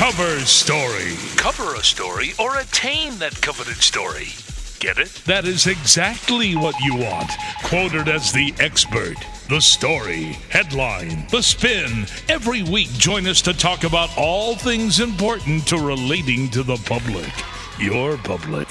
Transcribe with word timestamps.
Cover 0.00 0.40
Story. 0.46 1.12
Cover 1.36 1.74
a 1.74 1.84
story 1.84 2.30
or 2.38 2.56
attain 2.56 3.18
that 3.18 3.38
coveted 3.42 3.76
story. 3.76 4.28
Get 4.78 4.96
it? 4.96 5.12
That 5.26 5.44
is 5.44 5.66
exactly 5.66 6.56
what 6.56 6.74
you 6.80 6.96
want. 6.96 7.30
Quoted 7.64 8.08
as 8.08 8.32
the 8.32 8.54
expert. 8.60 9.16
The 9.50 9.60
story, 9.60 10.38
headline, 10.48 11.26
the 11.30 11.42
spin. 11.42 12.06
Every 12.30 12.62
week, 12.62 12.88
join 12.92 13.26
us 13.26 13.42
to 13.42 13.52
talk 13.52 13.84
about 13.84 14.08
all 14.16 14.56
things 14.56 15.00
important 15.00 15.66
to 15.66 15.76
relating 15.76 16.48
to 16.48 16.62
the 16.62 16.78
public. 16.86 17.30
Your 17.78 18.16
public. 18.16 18.68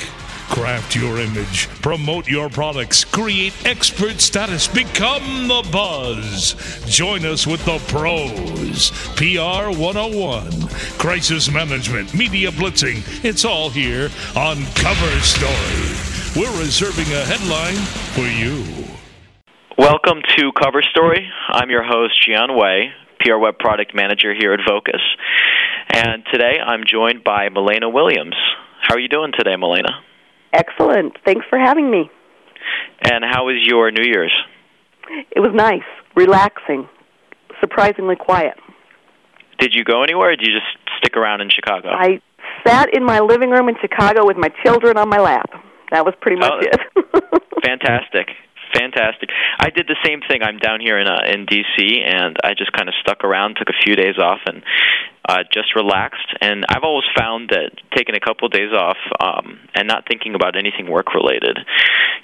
Craft 0.49 0.95
your 0.95 1.19
image, 1.19 1.69
promote 1.81 2.27
your 2.27 2.49
products, 2.49 3.05
create 3.05 3.53
expert 3.65 4.19
status, 4.19 4.67
become 4.67 5.47
the 5.47 5.67
buzz. 5.71 6.55
Join 6.87 7.23
us 7.23 7.45
with 7.45 7.63
the 7.65 7.77
pros. 7.87 8.89
PR 9.15 9.69
101, 9.79 10.67
crisis 10.97 11.51
management, 11.51 12.15
media 12.15 12.49
blitzing. 12.49 13.03
It's 13.23 13.45
all 13.45 13.69
here 13.69 14.09
on 14.35 14.65
Cover 14.73 15.19
Story. 15.21 15.85
We're 16.35 16.59
reserving 16.59 17.13
a 17.13 17.23
headline 17.25 17.77
for 18.15 18.25
you. 18.25 18.65
Welcome 19.77 20.21
to 20.35 20.51
Cover 20.59 20.81
Story. 20.81 21.29
I'm 21.49 21.69
your 21.69 21.83
host, 21.83 22.27
Jiyan 22.27 22.59
Wei, 22.59 22.89
PRWeb 23.21 23.59
Product 23.59 23.93
Manager 23.93 24.33
here 24.33 24.53
at 24.53 24.61
Vocus. 24.67 25.01
And 25.93 26.23
today 26.33 26.57
I'm 26.59 26.81
joined 26.85 27.23
by 27.23 27.49
Milena 27.49 27.87
Williams. 27.87 28.35
How 28.81 28.95
are 28.95 28.99
you 28.99 29.09
doing 29.09 29.31
today, 29.37 29.55
Milena? 29.55 30.08
Excellent. 30.53 31.17
Thanks 31.25 31.45
for 31.49 31.57
having 31.59 31.89
me. 31.89 32.09
And 33.01 33.23
how 33.23 33.45
was 33.45 33.55
your 33.65 33.91
New 33.91 34.03
Year's? 34.03 34.33
It 35.31 35.39
was 35.39 35.51
nice, 35.53 35.87
relaxing, 36.15 36.87
surprisingly 37.59 38.15
quiet. 38.15 38.55
Did 39.59 39.73
you 39.73 39.83
go 39.83 40.03
anywhere 40.03 40.31
or 40.31 40.35
did 40.35 40.45
you 40.45 40.53
just 40.53 40.67
stick 40.97 41.17
around 41.17 41.41
in 41.41 41.49
Chicago? 41.49 41.89
I 41.89 42.21
sat 42.65 42.95
in 42.95 43.03
my 43.03 43.19
living 43.19 43.49
room 43.49 43.69
in 43.69 43.75
Chicago 43.81 44.25
with 44.25 44.37
my 44.37 44.49
children 44.63 44.97
on 44.97 45.09
my 45.09 45.19
lap. 45.19 45.49
That 45.91 46.05
was 46.05 46.13
pretty 46.21 46.37
much 46.39 46.51
Oh, 46.53 46.59
it. 46.61 47.43
Fantastic. 47.65 48.27
Fantastic. 48.77 49.29
I 49.59 49.69
did 49.71 49.87
the 49.87 49.97
same 50.05 50.21
thing. 50.29 50.43
I'm 50.43 50.59
down 50.59 50.79
here 50.79 50.99
in 50.99 51.07
uh, 51.07 51.21
in 51.25 51.47
DC 51.47 52.05
and 52.05 52.37
I 52.43 52.53
just 52.53 52.71
kind 52.71 52.87
of 52.87 52.93
stuck 53.01 53.23
around, 53.23 53.55
took 53.57 53.69
a 53.69 53.79
few 53.83 53.95
days 53.95 54.19
off 54.21 54.39
and 54.45 54.61
uh 55.27 55.43
just 55.51 55.75
relaxed 55.75 56.29
and 56.41 56.65
I've 56.69 56.83
always 56.83 57.05
found 57.17 57.49
that 57.49 57.71
taking 57.95 58.15
a 58.15 58.19
couple 58.19 58.45
of 58.47 58.51
days 58.51 58.71
off 58.73 58.97
um 59.19 59.59
and 59.75 59.87
not 59.87 60.05
thinking 60.07 60.35
about 60.35 60.55
anything 60.55 60.89
work 60.89 61.13
related 61.13 61.57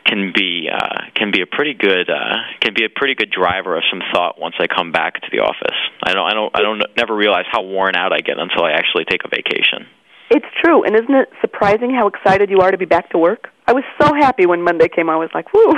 can 0.05 0.31
be 0.35 0.69
uh 0.71 1.11
can 1.15 1.31
be 1.31 1.41
a 1.41 1.45
pretty 1.45 1.73
good 1.73 2.09
uh 2.09 2.37
can 2.61 2.73
be 2.73 2.85
a 2.85 2.89
pretty 2.89 3.15
good 3.15 3.31
driver 3.31 3.75
of 3.77 3.83
some 3.91 4.01
thought 4.13 4.39
once 4.39 4.55
I 4.59 4.67
come 4.67 4.91
back 4.91 5.15
to 5.15 5.27
the 5.31 5.39
office. 5.39 5.77
I 6.03 6.13
don't 6.13 6.25
I 6.29 6.33
don't 6.33 6.51
I 6.55 6.61
don't 6.61 6.81
never 6.95 7.15
realize 7.15 7.45
how 7.51 7.61
worn 7.63 7.95
out 7.95 8.13
I 8.13 8.19
get 8.19 8.37
until 8.39 8.63
I 8.63 8.71
actually 8.71 9.05
take 9.05 9.21
a 9.25 9.29
vacation. 9.29 9.87
it's 10.31 10.45
true, 10.63 10.83
and 10.83 10.95
isn't 10.95 11.13
it 11.13 11.29
surprising 11.41 11.93
how 11.93 12.07
excited 12.07 12.49
you 12.49 12.59
are 12.59 12.71
to 12.71 12.77
be 12.77 12.85
back 12.85 13.09
to 13.11 13.17
work? 13.17 13.49
I 13.67 13.73
was 13.73 13.83
so 14.01 14.13
happy 14.13 14.45
when 14.45 14.61
Monday 14.63 14.87
came. 14.87 15.09
I 15.09 15.15
was 15.17 15.29
like, 15.33 15.53
"Whoo!" 15.53 15.73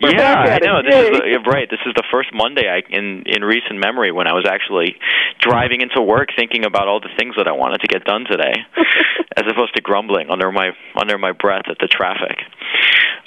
We're 0.00 0.14
yeah, 0.14 0.34
I 0.34 0.58
know. 0.58 0.82
This 0.82 0.94
is 0.94 1.10
the, 1.10 1.50
right. 1.50 1.68
This 1.68 1.80
is 1.84 1.92
the 1.94 2.04
first 2.12 2.30
Monday 2.32 2.68
I, 2.68 2.82
in 2.88 3.24
in 3.26 3.42
recent 3.42 3.80
memory 3.80 4.12
when 4.12 4.26
I 4.28 4.32
was 4.32 4.46
actually 4.48 4.96
driving 5.40 5.80
into 5.80 6.00
work 6.00 6.28
thinking 6.36 6.64
about 6.64 6.86
all 6.86 7.00
the 7.00 7.10
things 7.18 7.34
that 7.36 7.48
I 7.48 7.52
wanted 7.52 7.80
to 7.80 7.88
get 7.88 8.04
done 8.04 8.24
today, 8.24 8.54
as 9.36 9.44
opposed 9.50 9.74
to 9.74 9.82
grumbling 9.82 10.30
under 10.30 10.52
my 10.52 10.70
under 10.96 11.18
my 11.18 11.32
breath 11.32 11.64
at 11.68 11.78
the 11.80 11.88
traffic. 11.88 12.38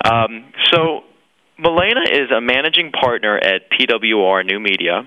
Um, 0.03 0.53
so, 0.71 1.03
Milena 1.59 2.07
is 2.09 2.31
a 2.31 2.39
managing 2.39 2.91
partner 2.91 3.37
at 3.37 3.69
PWR 3.71 4.45
New 4.45 4.59
Media. 4.59 5.03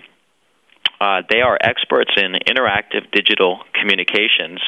Uh, 1.00 1.22
they 1.28 1.40
are 1.40 1.58
experts 1.60 2.12
in 2.16 2.32
interactive 2.48 3.10
digital 3.10 3.60
communications. 3.74 4.60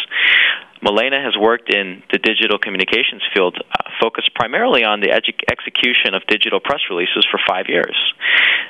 Milena 0.83 1.22
has 1.22 1.36
worked 1.36 1.72
in 1.72 2.03
the 2.12 2.19
digital 2.19 2.58
communications 2.58 3.22
field, 3.33 3.56
uh, 3.58 3.86
focused 4.00 4.34
primarily 4.34 4.84
on 4.84 5.00
the 5.00 5.08
edu- 5.08 5.44
execution 5.50 6.15
of 6.15 6.22
digital 6.28 6.60
press 6.60 6.81
releases 6.91 7.26
for 7.31 7.41
five 7.47 7.66
years. 7.69 7.97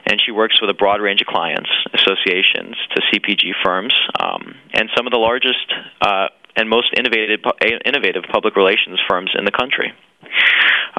And 0.06 0.20
she 0.24 0.30
works 0.30 0.60
with 0.60 0.70
a 0.70 0.74
broad 0.74 1.00
range 1.00 1.20
of 1.20 1.26
clients, 1.26 1.70
associations, 1.92 2.76
to 2.94 3.02
CPG 3.12 3.52
firms, 3.64 3.94
um, 4.20 4.54
and 4.72 4.88
some 4.96 5.06
of 5.06 5.12
the 5.12 5.18
largest 5.18 5.66
uh, 6.00 6.28
and 6.56 6.68
most 6.68 6.94
innovative, 6.96 7.40
innovative 7.84 8.24
public 8.32 8.56
relations 8.56 8.98
firms 9.08 9.30
in 9.36 9.44
the 9.44 9.50
country. 9.50 9.92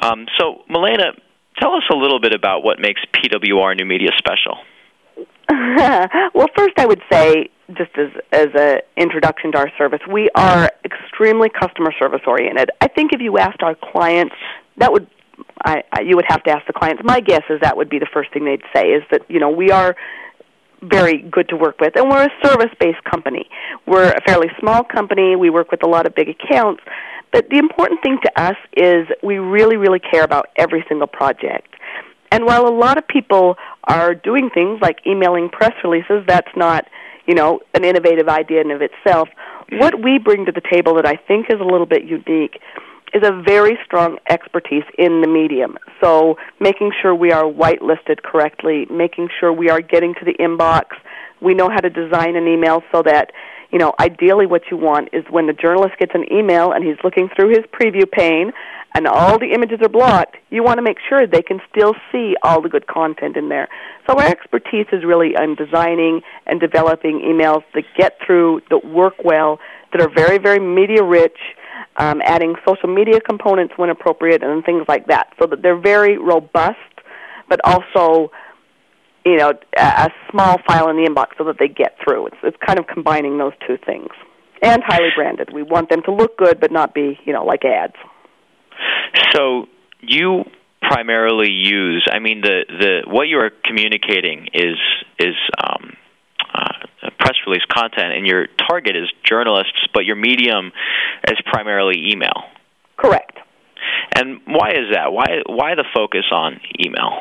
Um, 0.02 0.26
so, 0.38 0.62
Milena, 0.68 1.12
tell 1.58 1.74
us 1.74 1.82
a 1.90 1.96
little 1.96 2.20
bit 2.20 2.32
about 2.32 2.62
what 2.62 2.78
makes 2.78 3.00
PWR 3.16 3.76
New 3.76 3.84
Media 3.86 4.10
special. 4.16 4.58
well, 6.34 6.46
first 6.54 6.78
I 6.78 6.86
would 6.86 7.02
say, 7.10 7.50
just 7.76 7.90
as 7.96 8.08
as 8.32 8.48
a 8.54 8.82
introduction 8.96 9.52
to 9.52 9.58
our 9.58 9.70
service, 9.76 10.00
we 10.10 10.30
are 10.34 10.70
extremely 10.84 11.48
customer 11.48 11.92
service 11.98 12.22
oriented. 12.26 12.70
I 12.80 12.88
think 12.88 13.12
if 13.12 13.20
you 13.20 13.38
asked 13.38 13.62
our 13.62 13.74
clients, 13.74 14.34
that 14.78 14.92
would 14.92 15.06
I, 15.64 15.82
I 15.92 16.00
you 16.02 16.16
would 16.16 16.24
have 16.28 16.42
to 16.44 16.50
ask 16.50 16.66
the 16.66 16.72
clients. 16.72 17.02
My 17.04 17.20
guess 17.20 17.42
is 17.50 17.60
that 17.60 17.76
would 17.76 17.88
be 17.88 17.98
the 17.98 18.08
first 18.12 18.32
thing 18.32 18.44
they'd 18.44 18.62
say 18.74 18.88
is 18.88 19.02
that 19.10 19.22
you 19.28 19.38
know 19.38 19.50
we 19.50 19.70
are 19.70 19.96
very 20.82 21.22
good 21.22 21.48
to 21.48 21.56
work 21.56 21.80
with, 21.80 21.96
and 21.96 22.08
we're 22.08 22.24
a 22.24 22.46
service 22.46 22.72
based 22.80 23.02
company. 23.04 23.48
We're 23.86 24.10
a 24.10 24.20
fairly 24.26 24.48
small 24.60 24.84
company. 24.84 25.36
We 25.36 25.50
work 25.50 25.70
with 25.70 25.82
a 25.82 25.88
lot 25.88 26.06
of 26.06 26.14
big 26.14 26.28
accounts, 26.28 26.82
but 27.32 27.48
the 27.50 27.58
important 27.58 28.00
thing 28.02 28.18
to 28.22 28.40
us 28.40 28.56
is 28.76 29.06
we 29.22 29.38
really 29.38 29.76
really 29.76 30.00
care 30.00 30.24
about 30.24 30.46
every 30.56 30.84
single 30.88 31.08
project. 31.08 31.74
And 32.30 32.44
while 32.44 32.66
a 32.66 32.74
lot 32.74 32.98
of 32.98 33.08
people 33.08 33.56
are 33.84 34.14
doing 34.14 34.50
things 34.52 34.80
like 34.82 34.98
emailing 35.06 35.48
press 35.48 35.72
releases, 35.82 36.24
that's 36.26 36.50
not, 36.56 36.86
you 37.28 37.34
know, 37.34 37.60
an 37.74 37.84
innovative 37.84 38.28
idea 38.28 38.62
in 38.62 38.72
of 38.72 38.80
itself. 38.82 39.28
Mm-hmm. 39.28 39.78
What 39.78 40.02
we 40.02 40.18
bring 40.18 40.46
to 40.46 40.52
the 40.52 40.62
table 40.62 40.94
that 40.94 41.06
I 41.06 41.14
think 41.14 41.46
is 41.50 41.60
a 41.60 41.64
little 41.64 41.86
bit 41.86 42.04
unique 42.04 42.60
is 43.14 43.22
a 43.22 43.42
very 43.42 43.78
strong 43.84 44.18
expertise 44.28 44.84
in 44.98 45.20
the 45.20 45.28
medium. 45.28 45.78
So 46.02 46.36
making 46.58 46.92
sure 47.00 47.14
we 47.14 47.32
are 47.32 47.44
whitelisted 47.44 48.22
correctly, 48.22 48.86
making 48.90 49.28
sure 49.38 49.52
we 49.52 49.70
are 49.70 49.80
getting 49.80 50.14
to 50.14 50.24
the 50.24 50.34
inbox. 50.34 50.84
We 51.40 51.54
know 51.54 51.68
how 51.68 51.80
to 51.80 51.90
design 51.90 52.34
an 52.36 52.48
email 52.48 52.82
so 52.92 53.02
that, 53.02 53.30
you 53.70 53.78
know, 53.78 53.92
ideally 54.00 54.46
what 54.46 54.62
you 54.70 54.76
want 54.76 55.10
is 55.12 55.24
when 55.30 55.46
the 55.46 55.52
journalist 55.52 55.98
gets 55.98 56.12
an 56.14 56.24
email 56.32 56.72
and 56.72 56.84
he's 56.84 56.96
looking 57.04 57.28
through 57.36 57.50
his 57.50 57.64
preview 57.72 58.10
pane 58.10 58.52
and 58.94 59.06
all 59.06 59.38
the 59.38 59.52
images 59.52 59.78
are 59.82 59.88
blocked, 59.88 60.36
you 60.50 60.62
want 60.62 60.78
to 60.78 60.82
make 60.82 60.96
sure 61.08 61.26
they 61.26 61.42
can 61.42 61.60
still 61.70 61.94
see 62.10 62.34
all 62.42 62.62
the 62.62 62.70
good 62.70 62.86
content 62.86 63.36
in 63.36 63.50
there. 63.50 63.68
So 64.08 64.18
our 64.18 64.26
expertise 64.26 64.86
is 64.92 65.04
really 65.04 65.36
on 65.36 65.54
designing 65.54 66.22
and 66.46 66.58
developing 66.58 67.20
emails 67.20 67.62
that 67.74 67.84
get 67.96 68.18
through, 68.24 68.62
that 68.70 68.86
work 68.86 69.14
well, 69.22 69.60
that 69.92 70.00
are 70.00 70.08
very, 70.08 70.38
very 70.38 70.58
media 70.58 71.02
rich, 71.02 71.36
um, 71.96 72.22
adding 72.24 72.54
social 72.66 72.88
media 72.88 73.20
components 73.20 73.74
when 73.76 73.90
appropriate 73.90 74.42
and 74.42 74.64
things 74.64 74.84
like 74.88 75.06
that, 75.08 75.32
so 75.38 75.46
that 75.46 75.60
they're 75.60 75.78
very 75.78 76.16
robust, 76.16 76.78
but 77.48 77.60
also 77.64 78.30
you 79.24 79.36
know, 79.36 79.52
a, 79.76 79.82
a 79.82 80.08
small 80.30 80.58
file 80.66 80.88
in 80.90 80.96
the 80.96 81.08
inbox 81.08 81.36
so 81.36 81.44
that 81.44 81.56
they 81.58 81.68
get 81.68 81.96
through. 82.02 82.28
It's 82.28 82.36
it's 82.42 82.56
kind 82.64 82.78
of 82.78 82.86
combining 82.86 83.38
those 83.38 83.52
two 83.66 83.78
things. 83.84 84.08
And 84.60 84.82
highly 84.84 85.10
branded. 85.14 85.50
We 85.52 85.62
want 85.62 85.88
them 85.88 86.02
to 86.02 86.12
look 86.12 86.36
good 86.36 86.60
but 86.60 86.72
not 86.72 86.92
be, 86.92 87.18
you 87.24 87.32
know, 87.32 87.44
like 87.44 87.64
ads. 87.64 87.94
So 89.32 89.66
you 90.00 90.44
primarily 90.82 91.50
use. 91.50 92.06
I 92.10 92.18
mean, 92.18 92.40
the 92.40 92.64
the 92.68 93.10
what 93.10 93.24
you 93.24 93.38
are 93.38 93.50
communicating 93.64 94.48
is 94.54 94.76
is 95.18 95.34
um, 95.62 95.96
uh, 96.54 97.10
press 97.18 97.34
release 97.46 97.64
content, 97.72 98.14
and 98.14 98.26
your 98.26 98.46
target 98.68 98.96
is 98.96 99.08
journalists, 99.24 99.86
but 99.92 100.04
your 100.04 100.16
medium 100.16 100.72
is 101.28 101.38
primarily 101.46 102.10
email. 102.12 102.44
Correct. 102.96 103.38
And 104.14 104.40
why 104.46 104.70
is 104.70 104.92
that? 104.92 105.12
Why 105.12 105.42
why 105.46 105.74
the 105.74 105.84
focus 105.94 106.24
on 106.32 106.60
email? 106.84 107.20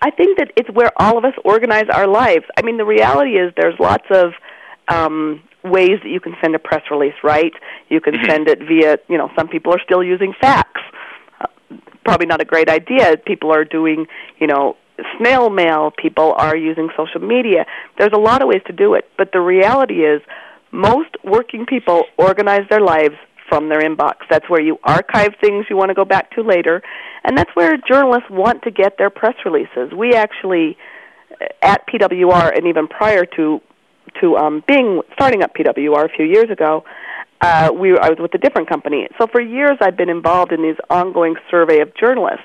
I 0.00 0.10
think 0.10 0.38
that 0.38 0.52
it's 0.56 0.70
where 0.70 0.90
all 0.96 1.18
of 1.18 1.24
us 1.24 1.34
organize 1.44 1.86
our 1.92 2.06
lives. 2.06 2.44
I 2.56 2.62
mean, 2.62 2.76
the 2.76 2.84
reality 2.84 3.32
is 3.32 3.52
there's 3.56 3.78
lots 3.80 4.06
of 4.10 4.32
um, 4.88 5.42
ways 5.64 5.98
that 6.02 6.08
you 6.08 6.20
can 6.20 6.34
send 6.40 6.54
a 6.54 6.58
press 6.58 6.82
release, 6.90 7.14
right? 7.22 7.52
You 7.88 8.00
can 8.00 8.14
Mhm. 8.14 8.26
send 8.26 8.48
it 8.48 8.60
via, 8.60 8.98
you 9.08 9.18
know, 9.18 9.30
some 9.36 9.48
people 9.48 9.74
are 9.74 9.80
still 9.80 10.02
using 10.02 10.32
fax. 10.40 10.80
Uh, 11.40 11.46
probably 12.04 12.26
not 12.26 12.40
a 12.40 12.44
great 12.44 12.70
idea. 12.70 13.16
People 13.18 13.52
are 13.52 13.64
doing, 13.64 14.06
you 14.38 14.46
know, 14.46 14.76
snail 15.18 15.50
mail. 15.50 15.92
People 15.96 16.34
are 16.38 16.56
using 16.56 16.90
social 16.96 17.20
media. 17.20 17.66
There's 17.98 18.12
a 18.12 18.18
lot 18.18 18.40
of 18.40 18.48
ways 18.48 18.62
to 18.66 18.72
do 18.72 18.94
it, 18.94 19.10
but 19.16 19.32
the 19.32 19.40
reality 19.40 20.04
is 20.04 20.22
most 20.70 21.10
working 21.24 21.66
people 21.66 22.06
organize 22.16 22.66
their 22.68 22.80
lives 22.80 23.16
from 23.48 23.68
their 23.68 23.80
inbox. 23.80 24.16
That's 24.30 24.48
where 24.48 24.60
you 24.60 24.78
archive 24.84 25.34
things 25.40 25.66
you 25.70 25.76
want 25.76 25.90
to 25.90 25.94
go 25.94 26.04
back 26.04 26.30
to 26.32 26.42
later, 26.42 26.82
and 27.24 27.36
that's 27.36 27.50
where 27.54 27.76
journalists 27.76 28.28
want 28.30 28.62
to 28.62 28.70
get 28.70 28.98
their 28.98 29.10
press 29.10 29.34
releases. 29.44 29.92
We 29.96 30.14
actually, 30.14 30.76
uh, 31.40 31.46
at 31.62 31.86
PWR, 31.86 32.56
and 32.56 32.66
even 32.66 32.88
prior 32.88 33.24
to 33.36 33.60
to 34.20 34.36
um, 34.36 34.64
being 34.66 35.02
starting 35.12 35.42
up 35.42 35.54
PWR 35.54 36.04
a 36.04 36.08
few 36.08 36.24
years 36.24 36.50
ago, 36.50 36.84
uh, 37.40 37.70
we 37.72 37.96
I 37.96 38.08
was 38.08 38.18
with 38.18 38.34
a 38.34 38.38
different 38.38 38.68
company. 38.68 39.08
So 39.18 39.26
for 39.26 39.40
years, 39.40 39.76
I've 39.80 39.96
been 39.96 40.08
involved 40.08 40.52
in 40.52 40.62
these 40.62 40.76
ongoing 40.90 41.36
survey 41.50 41.80
of 41.80 41.94
journalists, 41.94 42.44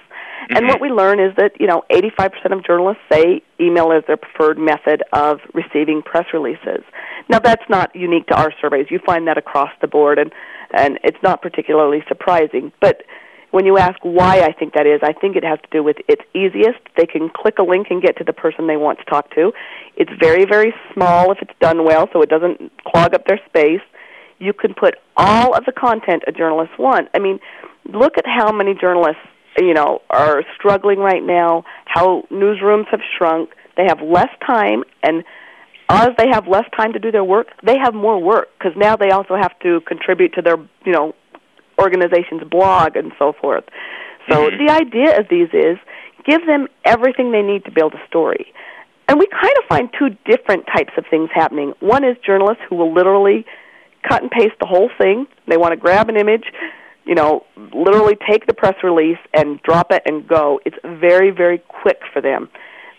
And 0.50 0.68
what 0.68 0.82
we 0.82 0.90
learn 0.90 1.20
is 1.20 1.36
that, 1.38 1.60
you 1.60 1.68
know, 1.68 1.84
85% 1.92 2.52
of 2.52 2.66
journalists 2.66 3.02
say 3.12 3.42
email 3.60 3.92
is 3.92 4.04
their 4.08 4.18
preferred 4.18 4.58
method 4.58 5.04
of 5.14 5.40
receiving 5.54 6.02
press 6.02 6.26
releases. 6.34 6.84
Now, 7.30 7.40
that's 7.40 7.64
not 7.70 7.96
unique 7.96 8.28
to 8.28 8.36
our 8.36 8.52
surveys. 8.62 8.88
You 8.90 9.00
find 9.06 9.28
that 9.28 9.38
across 9.38 9.70
the 9.82 9.88
board, 9.88 10.20
and, 10.20 10.32
and 10.74 11.00
it's 11.04 11.22
not 11.24 11.42
particularly 11.42 12.04
surprising. 12.08 12.72
But 12.82 13.04
when 13.52 13.66
you 13.66 13.78
ask 13.78 14.00
why 14.02 14.40
I 14.40 14.52
think 14.52 14.74
that 14.74 14.88
is, 14.88 15.00
I 15.04 15.14
think 15.14 15.36
it 15.36 15.44
has 15.44 15.60
to 15.60 15.68
do 15.72 15.84
with 15.84 15.98
it's 16.08 16.24
easiest. 16.34 16.80
They 16.98 17.06
can 17.06 17.30
click 17.30 17.60
a 17.60 17.64
link 17.64 17.88
and 17.92 18.02
get 18.02 18.18
to 18.18 18.24
the 18.24 18.34
person 18.34 18.66
they 18.66 18.78
want 18.78 18.98
to 19.00 19.06
talk 19.06 19.30
to. 19.36 19.54
It's 19.96 20.12
very, 20.20 20.46
very 20.46 20.74
small 20.94 21.32
if 21.32 21.38
it's 21.40 21.54
done 21.60 21.86
well, 21.86 22.10
so 22.12 22.24
it 22.24 22.30
doesn't 22.30 22.72
clog 22.84 23.14
up 23.14 23.28
their 23.28 23.40
space. 23.46 23.82
You 24.40 24.54
can 24.54 24.74
put 24.74 24.96
all 25.16 25.56
of 25.56 25.66
the 25.66 25.72
content 25.72 26.24
a 26.26 26.32
journalist 26.32 26.72
wants. 26.80 27.12
I 27.14 27.20
mean, 27.20 27.40
look 27.86 28.18
at 28.18 28.26
how 28.26 28.52
many 28.52 28.74
journalists, 28.74 29.22
you 29.58 29.76
know, 29.76 30.02
are 30.10 30.44
struggling 30.56 30.98
right 30.98 31.24
now, 31.24 31.64
how 31.86 32.24
newsrooms 32.32 32.88
have 32.90 33.02
shrunk. 33.18 33.52
They 33.78 33.86
have 33.88 34.02
less 34.02 34.30
time, 34.46 34.84
and 35.04 35.24
as 35.90 36.10
they 36.18 36.28
have 36.32 36.48
less 36.48 36.66
time 36.76 36.94
to 36.94 37.00
do 37.00 37.12
their 37.12 37.24
work, 37.24 37.48
they 37.64 37.78
have 37.78 37.94
more 37.94 38.20
work 38.20 38.50
because 38.58 38.74
now 38.76 38.96
they 38.96 39.10
also 39.10 39.36
have 39.36 39.58
to 39.60 39.82
contribute 39.82 40.34
to 40.34 40.42
their, 40.42 40.58
you 40.86 40.92
know, 40.92 41.14
organization's 41.80 42.44
blog 42.50 42.96
and 42.96 43.12
so 43.20 43.34
forth. 43.34 43.66
So 44.30 44.50
Mhm. 44.50 44.58
the 44.66 44.74
idea 44.74 45.20
of 45.20 45.28
these 45.28 45.50
is 45.54 45.78
give 46.24 46.46
them 46.46 46.68
everything 46.86 47.32
they 47.32 47.42
need 47.42 47.66
to 47.66 47.72
build 47.72 47.94
a 47.94 48.06
story. 48.08 48.54
And 49.08 49.20
we 49.20 49.28
kind 49.28 49.54
of 49.58 49.66
find 49.66 49.92
two 49.94 50.16
different 50.26 50.66
types 50.68 50.94
of 50.98 51.06
things 51.08 51.30
happening. 51.34 51.74
One 51.80 52.04
is 52.04 52.18
journalists 52.20 52.64
who 52.70 52.76
will 52.76 52.94
literally 52.94 53.46
cut 54.08 54.22
and 54.22 54.32
paste 54.32 54.56
the 54.60 54.66
whole 54.66 54.90
thing. 54.98 55.28
They 55.48 55.58
want 55.58 55.72
to 55.72 55.78
grab 55.78 56.10
an 56.10 56.16
image, 56.16 56.46
you 57.06 57.16
know, 57.16 57.44
literally 57.74 58.16
take 58.30 58.46
the 58.46 58.54
press 58.54 58.76
release 58.82 59.18
and 59.34 59.62
drop 59.64 59.92
it 59.92 60.04
and 60.06 60.26
go. 60.26 60.62
It's 60.66 60.78
very, 60.84 61.32
very 61.32 61.58
quick 61.58 62.00
for 62.14 62.22
them. 62.22 62.50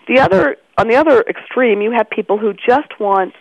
The 0.07 0.21
other, 0.21 0.57
on 0.77 0.89
the 0.89 0.97
other 0.97 1.23
extreme, 1.23 1.81
you 1.81 1.93
have 1.93 2.11
people 2.11 2.39
who 2.39 2.53
just 2.53 2.99
want 3.01 3.35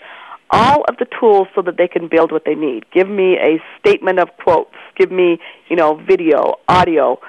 all 0.49 0.83
of 0.87 0.97
the 0.97 1.07
tools 1.19 1.47
so 1.55 1.61
that 1.63 1.77
they 1.77 1.87
can 1.87 2.07
build 2.07 2.31
what 2.31 2.43
they 2.45 2.55
need. 2.55 2.85
Give 2.91 3.09
me 3.09 3.37
a 3.37 3.61
statement 3.79 4.19
of 4.19 4.29
quotes. 4.37 4.75
Give 4.97 5.11
me, 5.11 5.39
you 5.67 5.75
know, 5.75 5.95
video, 5.95 6.59
audio, 6.67 7.19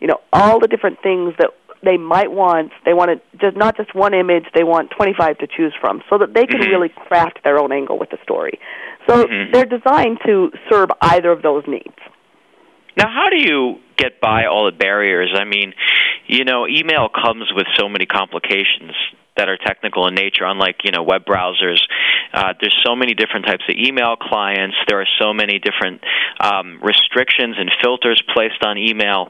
you 0.00 0.08
know, 0.08 0.20
all 0.32 0.58
the 0.58 0.66
different 0.66 1.00
things 1.02 1.34
that 1.38 1.50
they 1.84 1.96
might 1.96 2.30
want. 2.30 2.72
They 2.84 2.92
want 2.92 3.10
to 3.10 3.38
just 3.38 3.56
not 3.56 3.76
just 3.76 3.94
one 3.94 4.14
image. 4.14 4.44
They 4.54 4.64
want 4.64 4.90
25 4.90 5.38
to 5.38 5.46
choose 5.46 5.74
from, 5.80 6.02
so 6.10 6.18
that 6.18 6.34
they 6.34 6.46
can 6.46 6.60
Mhm. 6.60 6.70
really 6.70 6.88
craft 6.88 7.42
their 7.44 7.58
own 7.58 7.72
angle 7.72 7.98
with 7.98 8.10
the 8.10 8.18
story. 8.22 8.58
So 9.08 9.24
Mhm. 9.24 9.52
they're 9.52 9.64
designed 9.64 10.20
to 10.26 10.52
serve 10.70 10.90
either 11.00 11.30
of 11.30 11.42
those 11.42 11.66
needs. 11.66 11.98
Now, 12.96 13.08
how 13.08 13.30
do 13.30 13.36
you 13.36 13.80
get 13.96 14.20
by 14.20 14.44
all 14.46 14.66
the 14.66 14.72
barriers? 14.72 15.32
I 15.34 15.44
mean, 15.44 15.74
you 16.26 16.44
know, 16.44 16.66
email 16.66 17.08
comes 17.08 17.50
with 17.54 17.66
so 17.76 17.88
many 17.88 18.06
complications 18.06 18.92
that 19.36 19.48
are 19.48 19.56
technical 19.56 20.06
in 20.08 20.14
nature, 20.14 20.44
unlike, 20.44 20.84
you 20.84 20.90
know, 20.90 21.02
web 21.02 21.24
browsers. 21.24 21.80
Uh, 22.34 22.52
there's 22.60 22.76
so 22.84 22.94
many 22.94 23.14
different 23.14 23.46
types 23.46 23.64
of 23.68 23.76
email 23.76 24.16
clients. 24.16 24.76
There 24.88 25.00
are 25.00 25.08
so 25.18 25.32
many 25.32 25.58
different 25.58 26.02
um, 26.38 26.80
restrictions 26.82 27.56
and 27.58 27.70
filters 27.82 28.22
placed 28.34 28.62
on 28.64 28.76
email. 28.76 29.28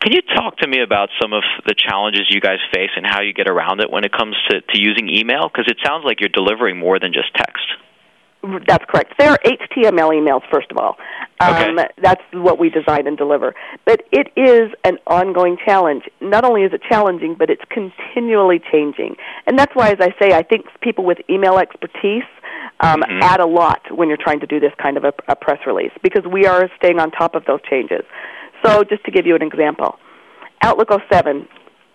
Can 0.00 0.12
you 0.12 0.22
talk 0.22 0.58
to 0.58 0.68
me 0.68 0.82
about 0.82 1.10
some 1.20 1.32
of 1.32 1.42
the 1.66 1.74
challenges 1.74 2.26
you 2.28 2.40
guys 2.40 2.58
face 2.74 2.90
and 2.96 3.06
how 3.06 3.22
you 3.22 3.32
get 3.32 3.48
around 3.48 3.80
it 3.80 3.90
when 3.90 4.04
it 4.04 4.12
comes 4.12 4.36
to, 4.50 4.60
to 4.60 4.80
using 4.80 5.08
email? 5.08 5.48
Because 5.48 5.66
it 5.68 5.78
sounds 5.84 6.04
like 6.04 6.20
you're 6.20 6.28
delivering 6.28 6.78
more 6.78 6.98
than 6.98 7.12
just 7.12 7.32
text. 7.34 7.66
That's 8.68 8.84
correct. 8.88 9.14
They're 9.18 9.36
HTML 9.44 10.10
emails, 10.12 10.42
first 10.50 10.70
of 10.70 10.78
all. 10.78 10.96
Um, 11.40 11.78
Okay. 11.78 11.88
That's 12.02 12.22
what 12.32 12.58
we 12.58 12.70
design 12.70 13.06
and 13.06 13.16
deliver. 13.16 13.54
But 13.84 14.02
it 14.12 14.28
is 14.36 14.72
an 14.84 14.98
ongoing 15.06 15.56
challenge. 15.64 16.04
Not 16.20 16.44
only 16.44 16.62
is 16.62 16.72
it 16.72 16.82
challenging, 16.88 17.34
but 17.38 17.50
it's 17.50 17.62
continually 17.70 18.60
changing. 18.72 19.16
And 19.46 19.58
that's 19.58 19.74
why, 19.74 19.88
as 19.90 19.98
I 20.00 20.14
say, 20.20 20.32
I 20.32 20.42
think 20.42 20.66
people 20.80 21.04
with 21.04 21.18
email 21.28 21.58
expertise 21.58 22.24
um, 22.80 23.02
Mhm. 23.02 23.22
add 23.22 23.40
a 23.40 23.46
lot 23.46 23.80
when 23.90 24.08
you're 24.08 24.18
trying 24.18 24.40
to 24.40 24.46
do 24.46 24.60
this 24.60 24.72
kind 24.76 24.96
of 24.96 25.04
a, 25.04 25.12
a 25.28 25.36
press 25.36 25.58
release 25.66 25.92
because 26.02 26.24
we 26.26 26.46
are 26.46 26.70
staying 26.76 26.98
on 27.00 27.10
top 27.10 27.34
of 27.34 27.44
those 27.46 27.60
changes. 27.68 28.04
So, 28.64 28.84
just 28.84 29.02
to 29.04 29.10
give 29.10 29.26
you 29.26 29.34
an 29.34 29.42
example, 29.42 29.98
Outlook 30.62 30.90
07 31.10 31.48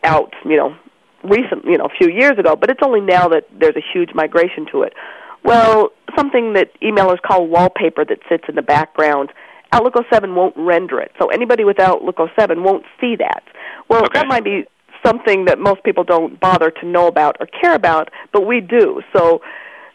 out, 0.04 0.34
you 0.46 0.58
know, 0.58 0.76
recent, 1.24 1.66
you 1.66 1.78
know, 1.78 1.86
a 1.86 1.90
few 1.90 2.10
years 2.10 2.38
ago, 2.40 2.56
but 2.56 2.70
it's 2.72 2.82
only 2.84 3.02
now 3.02 3.28
that 3.30 3.46
there's 3.60 3.76
a 3.76 3.84
huge 3.94 4.14
migration 4.16 4.66
to 4.72 4.82
it. 4.84 4.94
Well, 5.44 5.90
something 6.16 6.54
that 6.54 6.72
emailers 6.82 7.22
call 7.22 7.48
wallpaper 7.48 8.06
that 8.06 8.20
sits 8.30 8.44
in 8.48 8.56
the 8.56 8.62
background, 8.62 9.30
Outlook 9.72 9.96
07 10.12 10.36
won't 10.36 10.56
render 10.58 11.00
it. 11.00 11.12
So 11.20 11.28
anybody 11.28 11.64
with 11.64 11.80
Outlook 11.80 12.18
07 12.38 12.64
won't 12.64 12.86
see 13.00 13.16
that. 13.18 13.44
Well, 13.90 14.04
Okay. 14.06 14.20
that 14.20 14.28
might 14.28 14.44
be 14.44 14.66
something 15.04 15.46
that 15.46 15.58
most 15.58 15.84
people 15.84 16.04
don't 16.04 16.40
bother 16.40 16.70
to 16.70 16.86
know 16.86 17.08
about 17.08 17.38
or 17.40 17.48
care 17.48 17.74
about, 17.74 18.10
but 18.32 18.46
we 18.46 18.60
do. 18.62 19.02
So 19.16 19.42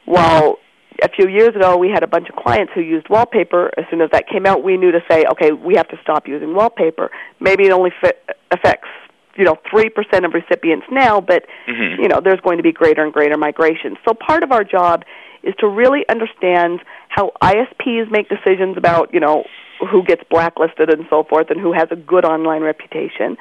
while 0.04 0.58
a 1.02 1.08
few 1.08 1.28
years 1.28 1.50
ago 1.54 1.76
we 1.76 1.90
had 1.90 2.02
a 2.02 2.06
bunch 2.06 2.28
of 2.28 2.36
clients 2.36 2.72
who 2.74 2.80
used 2.80 3.08
wallpaper, 3.08 3.70
as 3.76 3.84
soon 3.90 4.00
as 4.00 4.10
that 4.10 4.28
came 4.28 4.46
out, 4.46 4.64
we 4.64 4.76
knew 4.76 4.90
to 4.90 5.00
say, 5.08 5.24
okay, 5.30 5.52
we 5.52 5.74
have 5.76 5.86
to 5.88 5.98
stop 6.02 6.26
using 6.26 6.54
wallpaper. 6.54 7.10
Maybe 7.38 7.66
it 7.66 7.70
only 7.70 7.92
fit, 8.00 8.24
affects 8.50 8.88
you 9.36 9.44
know 9.44 9.56
three 9.70 9.90
percent 9.90 10.24
of 10.24 10.32
recipients 10.32 10.86
now, 10.90 11.20
but 11.20 11.44
Mhm. 11.68 11.98
you 11.98 12.08
know 12.08 12.20
there's 12.20 12.40
going 12.40 12.56
to 12.56 12.62
be 12.62 12.72
greater 12.72 13.02
and 13.04 13.12
greater 13.12 13.36
migration. 13.36 13.98
So 14.08 14.14
part 14.14 14.42
of 14.42 14.50
our 14.50 14.64
job 14.64 15.04
is 15.46 15.54
to 15.60 15.68
really 15.68 16.04
understand 16.08 16.80
how 17.08 17.32
ISPs 17.42 18.10
make 18.10 18.28
decisions 18.28 18.76
about 18.76 19.14
you 19.14 19.20
know 19.20 19.44
who 19.90 20.02
gets 20.02 20.22
blacklisted 20.30 20.92
and 20.92 21.06
so 21.08 21.24
forth, 21.24 21.50
and 21.50 21.60
who 21.60 21.72
has 21.72 21.88
a 21.90 21.96
good 21.96 22.24
online 22.24 22.62
reputation. 22.62 23.36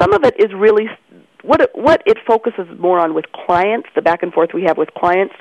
Some 0.00 0.12
of 0.12 0.24
it 0.24 0.34
is 0.38 0.52
really 0.54 0.86
what 1.42 1.60
it, 1.60 1.70
what 1.74 2.02
it 2.04 2.18
focuses 2.26 2.66
more 2.78 2.98
on 2.98 3.14
with 3.14 3.26
clients. 3.32 3.88
The 3.94 4.02
back 4.02 4.22
and 4.22 4.32
forth 4.32 4.50
we 4.52 4.64
have 4.64 4.76
with 4.76 4.92
clients 4.94 5.34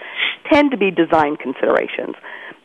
tend 0.52 0.72
to 0.72 0.78
be 0.78 0.92
design 0.92 1.36
considerations 1.36 2.16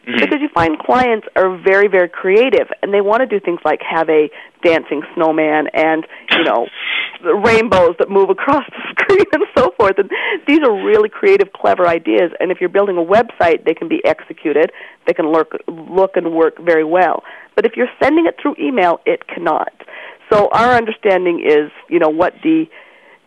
Mhm. 0.06 0.18
because 0.18 0.40
you 0.40 0.48
find 0.48 0.78
clients 0.78 1.26
are 1.36 1.56
very 1.58 1.86
very 1.88 2.08
creative 2.08 2.68
and 2.82 2.92
they 2.92 3.00
want 3.00 3.20
to 3.20 3.26
do 3.26 3.38
things 3.38 3.60
like 3.64 3.80
have 3.82 4.08
a 4.08 4.30
dancing 4.62 5.02
snowman 5.14 5.68
and 5.74 6.06
you 6.32 6.42
know 6.44 6.66
the 7.22 7.34
rainbows 7.34 7.94
that 7.98 8.08
move 8.08 8.30
across 8.30 8.64
the 8.70 8.82
screen 9.02 9.26
and 9.34 9.44
so 9.56 9.72
forth. 9.76 9.98
And 9.98 10.10
these 10.46 10.60
are 10.60 10.72
really 10.72 11.10
creative 11.10 11.52
clever 11.52 11.86
ideas 11.86 12.32
and 12.40 12.50
if 12.50 12.60
you're 12.60 12.70
building 12.70 12.96
a 12.96 13.04
website 13.04 13.64
they 13.64 13.74
can 13.74 13.88
be 13.88 14.00
executed. 14.04 14.72
They 15.06 15.12
can 15.14 15.30
look 15.30 15.52
look 15.68 16.16
and 16.16 16.32
work 16.32 16.58
very 16.58 16.84
well. 16.84 17.22
But 17.56 17.66
if 17.66 17.76
you're 17.76 17.90
sending 18.02 18.26
it 18.26 18.36
through 18.40 18.56
email 18.58 19.00
it 19.04 19.26
cannot. 19.28 19.72
So 20.32 20.48
our 20.52 20.72
understanding 20.72 21.44
is 21.46 21.70
you 21.88 21.98
know 21.98 22.08
what 22.08 22.34
the 22.42 22.66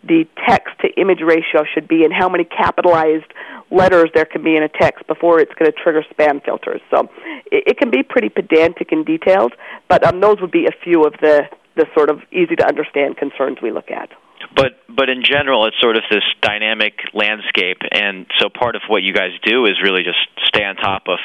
the 0.06 0.26
text 0.46 0.74
to 0.80 0.88
image 1.00 1.20
ratio 1.20 1.64
should 1.72 1.88
be 1.88 2.04
and 2.04 2.12
how 2.12 2.28
many 2.28 2.44
capitalized 2.44 3.32
letters 3.70 4.10
there 4.14 4.24
can 4.24 4.42
be 4.42 4.56
in 4.56 4.62
a 4.62 4.68
text 4.68 5.06
before 5.06 5.40
it's 5.40 5.52
going 5.54 5.70
to 5.70 5.76
trigger 5.76 6.04
spam 6.14 6.44
filters. 6.44 6.80
So 6.90 7.08
it, 7.50 7.64
it 7.66 7.78
can 7.78 7.90
be 7.90 8.02
pretty 8.02 8.28
pedantic 8.28 8.92
and 8.92 9.04
detailed, 9.04 9.52
but 9.88 10.04
um, 10.04 10.20
those 10.20 10.40
would 10.40 10.52
be 10.52 10.66
a 10.66 10.72
few 10.82 11.04
of 11.04 11.14
the, 11.20 11.48
the 11.76 11.86
sort 11.94 12.10
of 12.10 12.20
easy 12.30 12.56
to 12.56 12.66
understand 12.66 13.16
concerns 13.16 13.58
we 13.62 13.72
look 13.72 13.90
at. 13.90 14.10
But 14.54 14.78
but 14.88 15.08
in 15.08 15.22
general, 15.24 15.66
it's 15.66 15.80
sort 15.80 15.96
of 15.96 16.04
this 16.10 16.22
dynamic 16.42 16.94
landscape, 17.14 17.78
and 17.90 18.26
so 18.38 18.48
part 18.48 18.76
of 18.76 18.82
what 18.88 19.02
you 19.02 19.12
guys 19.12 19.32
do 19.42 19.64
is 19.64 19.80
really 19.82 20.02
just 20.02 20.20
stay 20.46 20.62
on 20.62 20.76
top 20.76 21.04
of 21.08 21.18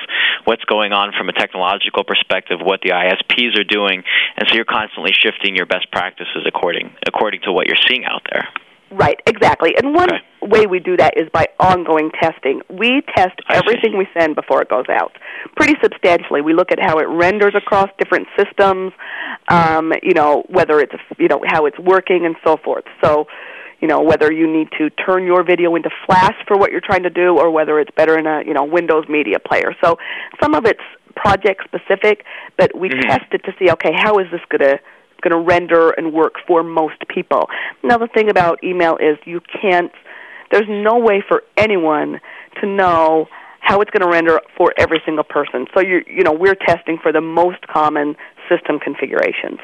what's 0.46 0.64
going 0.64 0.94
on 0.94 1.12
from 1.18 1.30
a 1.30 1.34
technological 1.34 2.04
perspective, 2.04 2.60
what 2.64 2.80
the 2.82 2.90
ISPs 2.90 3.60
are 3.60 3.68
doing, 3.68 4.04
and 4.38 4.48
so 4.48 4.56
you're 4.56 4.66
constantly 4.66 5.12
shifting 5.12 5.56
your 5.56 5.66
best 5.66 5.92
practices 5.92 6.48
according 6.48 6.96
according 7.06 7.42
to 7.42 7.52
what 7.52 7.68
you're 7.68 7.82
seeing 7.88 8.06
out 8.06 8.22
there. 8.32 8.48
Right, 8.92 9.20
exactly. 9.28 9.76
And 9.78 9.94
one 9.94 10.12
Okay. 10.12 10.22
way 10.42 10.66
we 10.66 10.80
do 10.80 10.98
that 10.98 11.16
is 11.16 11.30
by 11.30 11.48
ongoing 11.60 12.10
testing. 12.12 12.62
We 12.70 13.02
test 13.16 13.40
I 13.48 13.54
see. 13.54 13.60
everything 13.60 13.98
we 13.98 14.08
send 14.18 14.36
before 14.36 14.62
it 14.62 14.70
goes 14.70 14.90
out, 14.90 15.16
pretty 15.56 15.76
substantially. 15.82 16.42
We 16.42 16.54
look 16.54 16.72
at 16.72 16.80
how 16.80 16.98
it 16.98 17.08
renders 17.08 17.54
across 17.56 17.90
different 18.00 18.28
systems, 18.38 18.94
um, 19.50 19.94
you 20.02 20.14
know, 20.14 20.44
whether 20.50 20.80
it's 20.80 20.96
you 21.18 21.28
know 21.28 21.42
how 21.48 21.66
it's 21.66 21.78
working 21.80 22.26
and 22.26 22.36
so 22.44 22.58
forth. 22.58 22.86
So, 23.04 23.28
you 23.80 23.88
know, 23.88 24.02
whether 24.02 24.32
you 24.32 24.48
need 24.52 24.70
to 24.78 24.90
turn 24.92 25.26
your 25.26 25.44
video 25.44 25.76
into 25.76 25.90
Flash 26.06 26.36
for 26.48 26.58
what 26.58 26.72
you're 26.72 26.82
trying 26.82 27.04
to 27.04 27.10
do, 27.12 27.38
or 27.38 27.52
whether 27.52 27.80
it's 27.80 27.92
better 27.96 28.18
in 28.18 28.26
a 28.26 28.42
you 28.46 28.54
know 28.54 28.64
Windows 28.64 29.06
Media 29.08 29.40
Player. 29.40 29.76
So, 29.84 29.98
some 30.42 30.56
of 30.56 30.66
it's 30.66 30.82
project 31.16 31.64
specific, 31.66 32.24
but 32.58 32.74
we 32.76 32.90
Mhm. 32.90 33.02
test 33.08 33.26
it 33.34 33.44
to 33.44 33.54
see 33.60 33.70
okay 33.72 33.92
how 33.94 34.18
is 34.20 34.30
this 34.32 34.42
going 34.50 34.62
to 34.62 34.80
going 35.22 35.32
to 35.32 35.40
render 35.40 35.92
and 35.92 36.14
work 36.14 36.36
for 36.48 36.64
most 36.64 37.08
people. 37.08 37.48
Now 37.84 37.98
the 37.98 38.08
thing 38.08 38.30
about 38.30 38.64
email 38.64 38.98
is 38.98 39.18
you 39.26 39.42
can't 39.62 39.92
there's 40.52 40.68
no 40.68 40.98
way 40.98 41.24
for 41.28 41.44
anyone 41.58 42.20
to 42.60 42.68
know 42.68 43.28
how 43.60 43.82
it's 43.82 43.92
going 43.92 44.02
to 44.02 44.12
render 44.12 44.42
for 44.58 44.74
every 44.78 45.00
single 45.06 45.24
person. 45.24 45.68
So 45.74 45.82
you 45.82 46.02
you 46.08 46.24
know 46.24 46.34
we're 46.34 46.56
testing 46.56 46.98
for 47.02 47.12
the 47.12 47.22
most 47.22 47.68
common 47.68 48.16
system 48.50 48.80
configurations. 48.80 49.60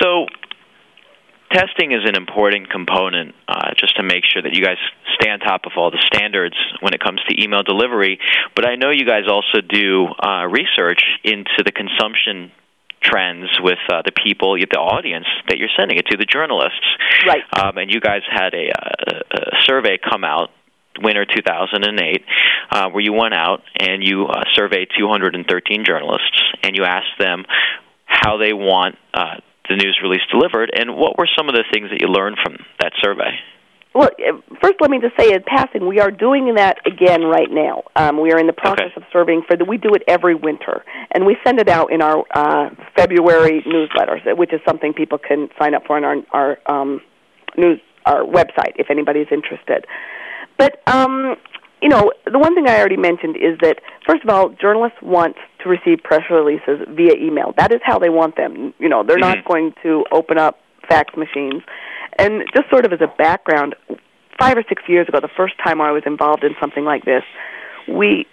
So, 0.00 0.26
testing 1.52 1.92
is 1.92 2.04
an 2.04 2.16
important 2.16 2.70
component 2.70 3.34
uh, 3.48 3.72
just 3.76 3.96
to 3.96 4.02
make 4.02 4.24
sure 4.24 4.42
that 4.42 4.54
you 4.54 4.64
guys 4.64 4.76
stay 5.14 5.30
on 5.30 5.40
top 5.40 5.62
of 5.66 5.72
all 5.76 5.90
the 5.90 6.02
standards 6.12 6.56
when 6.80 6.94
it 6.94 7.00
comes 7.00 7.20
to 7.28 7.42
email 7.42 7.62
delivery. 7.62 8.18
But 8.54 8.66
I 8.66 8.76
know 8.76 8.90
you 8.90 9.06
guys 9.06 9.24
also 9.28 9.60
do 9.66 10.06
uh, 10.06 10.46
research 10.46 11.02
into 11.24 11.62
the 11.64 11.72
consumption 11.72 12.52
trends 13.02 13.48
with 13.62 13.78
uh, 13.90 14.02
the 14.04 14.12
people, 14.12 14.56
the 14.56 14.78
audience 14.78 15.26
that 15.48 15.58
you're 15.58 15.72
sending 15.76 15.98
it 15.98 16.06
to, 16.06 16.16
the 16.16 16.26
journalists. 16.26 16.86
Right. 17.26 17.42
Um, 17.52 17.78
and 17.78 17.90
you 17.90 18.00
guys 18.00 18.22
had 18.30 18.54
a, 18.54 18.68
a, 18.68 19.16
a 19.36 19.62
survey 19.64 19.98
come 19.98 20.24
out 20.24 20.50
winter 21.00 21.24
2008, 21.24 22.24
uh, 22.70 22.90
where 22.90 23.02
you 23.02 23.12
went 23.12 23.34
out 23.34 23.62
and 23.78 24.02
you 24.04 24.26
uh, 24.26 24.42
surveyed 24.54 24.88
213 24.98 25.84
journalists 25.84 26.42
and 26.62 26.76
you 26.76 26.84
asked 26.84 27.18
them 27.18 27.44
how 28.04 28.36
they 28.36 28.52
want 28.52 28.96
uh, 29.14 29.36
the 29.68 29.76
news 29.76 29.98
release 30.02 30.22
delivered, 30.30 30.70
and 30.74 30.96
what 30.96 31.16
were 31.16 31.28
some 31.38 31.48
of 31.48 31.54
the 31.54 31.64
things 31.72 31.90
that 31.90 32.02
you 32.02 32.08
learned 32.08 32.36
from 32.42 32.56
that 32.80 32.92
survey? 33.00 33.38
Well, 33.92 34.08
uh, 34.26 34.38
first, 34.62 34.74
let 34.80 34.90
me 34.90 35.00
just 35.00 35.16
say 35.18 35.32
in 35.32 35.42
passing, 35.42 35.86
we 35.88 35.98
are 35.98 36.10
doing 36.12 36.54
that 36.54 36.78
again 36.86 37.22
right 37.24 37.50
now. 37.50 37.82
Um, 37.96 38.20
we 38.20 38.30
are 38.32 38.38
in 38.38 38.46
the 38.46 38.52
process 38.52 38.92
Okay. 38.92 38.94
of 38.96 39.02
serving 39.12 39.42
for 39.48 39.56
the. 39.56 39.64
We 39.64 39.78
do 39.78 39.94
it 39.94 40.02
every 40.06 40.34
winter, 40.36 40.84
and 41.10 41.26
we 41.26 41.36
send 41.44 41.58
it 41.58 41.68
out 41.68 41.90
in 41.90 42.00
our 42.00 42.24
uh, 42.32 42.70
February 42.96 43.62
newsletters, 43.66 44.36
which 44.36 44.52
is 44.52 44.60
something 44.66 44.92
people 44.92 45.18
can 45.18 45.48
sign 45.58 45.74
up 45.74 45.86
for 45.86 45.96
on 45.96 46.04
our 46.04 46.16
our 46.32 46.58
um, 46.66 47.00
news 47.56 47.80
our 48.06 48.22
website 48.22 48.72
if 48.76 48.90
anybody's 48.90 49.26
interested. 49.32 49.84
But 50.56 50.80
um, 50.86 51.36
you 51.82 51.88
know, 51.88 52.12
the 52.30 52.38
one 52.38 52.54
thing 52.54 52.68
I 52.68 52.78
already 52.78 52.96
mentioned 52.96 53.36
is 53.36 53.58
that 53.62 53.78
first 54.06 54.22
of 54.22 54.30
all, 54.30 54.50
journalists 54.50 54.98
want 55.02 55.34
to 55.64 55.68
receive 55.68 55.98
press 56.04 56.22
releases 56.30 56.78
via 56.90 57.14
email. 57.14 57.54
That 57.58 57.72
is 57.72 57.80
how 57.82 57.98
they 57.98 58.08
want 58.10 58.36
them. 58.36 58.72
You 58.78 58.88
know, 58.88 59.02
they're 59.02 59.16
Mhm. 59.16 59.34
not 59.34 59.44
going 59.44 59.74
to 59.82 60.04
open 60.12 60.38
up 60.38 60.60
fax 60.88 61.16
machines. 61.16 61.62
And 62.18 62.42
just 62.54 62.68
sort 62.70 62.84
of 62.86 62.92
as 62.92 63.00
a 63.00 63.12
background, 63.18 63.74
five 64.38 64.56
or 64.56 64.64
six 64.68 64.82
years 64.88 65.08
ago, 65.08 65.20
the 65.20 65.28
first 65.36 65.54
time 65.64 65.80
I 65.80 65.92
was 65.92 66.02
involved 66.06 66.44
in 66.44 66.54
something 66.60 66.84
like 66.84 67.04
this, 67.04 67.22
we, 67.88 68.26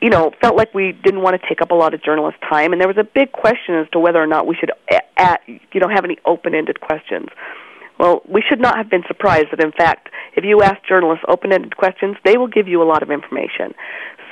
you 0.00 0.10
know, 0.10 0.32
felt 0.40 0.56
like 0.56 0.74
we 0.74 0.92
didn't 0.92 1.22
want 1.22 1.40
to 1.40 1.48
take 1.48 1.60
up 1.60 1.70
a 1.70 1.74
lot 1.74 1.94
of 1.94 2.02
journalists' 2.02 2.40
time, 2.48 2.72
and 2.72 2.80
there 2.80 2.88
was 2.88 2.98
a 2.98 3.04
big 3.04 3.32
question 3.32 3.74
as 3.74 3.86
to 3.92 3.98
whether 3.98 4.22
or 4.22 4.26
not 4.26 4.46
we 4.46 4.54
should, 4.54 4.70
a 4.90 5.00
a 5.18 5.38
you 5.72 5.80
know, 5.80 5.88
have 5.88 6.04
any 6.04 6.18
open-ended 6.24 6.80
questions. 6.80 7.28
Well, 7.98 8.22
we 8.28 8.42
should 8.46 8.60
not 8.60 8.76
have 8.76 8.90
been 8.90 9.04
surprised 9.06 9.48
that, 9.52 9.62
in 9.62 9.70
fact, 9.70 10.08
if 10.36 10.44
you 10.44 10.62
ask 10.62 10.84
journalists 10.86 11.24
open-ended 11.28 11.76
questions, 11.76 12.16
they 12.24 12.36
will 12.36 12.48
give 12.48 12.66
you 12.66 12.82
a 12.82 12.84
lot 12.84 13.02
of 13.04 13.10
information. 13.10 13.72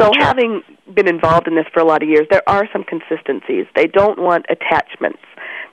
So, 0.00 0.10
Sure. 0.12 0.24
having 0.24 0.62
been 0.92 1.06
involved 1.06 1.46
in 1.46 1.54
this 1.54 1.66
for 1.72 1.80
a 1.80 1.84
lot 1.84 2.02
of 2.02 2.08
years, 2.08 2.26
there 2.28 2.42
are 2.48 2.68
some 2.72 2.82
consistencies. 2.82 3.66
They 3.76 3.86
don't 3.86 4.18
want 4.18 4.46
attachments. 4.48 5.22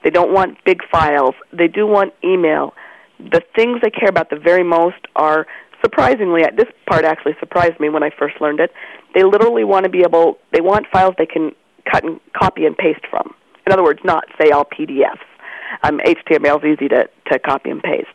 They 0.03 0.11
don't 0.11 0.31
want 0.31 0.63
big 0.65 0.83
files. 0.89 1.33
They 1.51 1.67
do 1.67 1.87
want 1.87 2.13
email. 2.23 2.75
The 3.19 3.41
things 3.55 3.81
they 3.81 3.89
care 3.89 4.09
about 4.09 4.29
the 4.29 4.37
very 4.37 4.63
most 4.63 4.97
are 5.15 5.45
surprisingly 5.83 6.43
this 6.55 6.67
part 6.89 7.05
actually 7.05 7.35
surprised 7.39 7.79
me 7.79 7.89
when 7.89 8.03
I 8.03 8.09
first 8.17 8.39
learned 8.41 8.59
it. 8.59 8.71
They 9.13 9.23
literally 9.23 9.63
want 9.63 9.83
to 9.85 9.89
be 9.89 10.01
able 10.01 10.37
they 10.51 10.61
want 10.61 10.87
files 10.91 11.15
they 11.17 11.25
can 11.25 11.51
cut 11.91 12.03
and 12.03 12.19
copy 12.33 12.65
and 12.65 12.77
paste 12.77 13.05
from. 13.09 13.33
In 13.65 13.73
other 13.73 13.83
words, 13.83 13.99
not 14.03 14.25
say 14.39 14.51
all 14.51 14.65
PDFs. 14.65 15.19
Um, 15.83 15.99
HTML 15.99 16.57
is 16.63 16.77
easy 16.77 16.87
to, 16.89 17.07
to 17.31 17.39
copy 17.39 17.69
and 17.69 17.81
paste. 17.81 18.07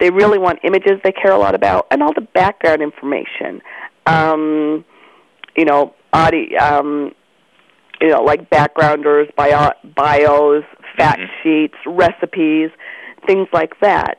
They 0.00 0.10
really 0.10 0.38
want 0.38 0.60
images 0.64 1.00
they 1.04 1.12
care 1.12 1.32
a 1.32 1.38
lot 1.38 1.54
about 1.54 1.86
and 1.90 2.02
all 2.02 2.12
the 2.12 2.20
background 2.20 2.82
information. 2.82 3.60
Um, 4.06 4.84
you 5.56 5.64
know, 5.64 5.94
audio, 6.12 6.58
um, 6.58 7.12
you 8.00 8.08
know, 8.08 8.22
like 8.22 8.50
backgrounders, 8.50 9.28
bio, 9.36 9.72
bios, 9.96 10.64
fact 10.96 11.20
Mhm. 11.20 11.28
sheets, 11.42 11.74
recipes, 11.86 12.70
things 13.26 13.48
like 13.52 13.78
that. 13.80 14.18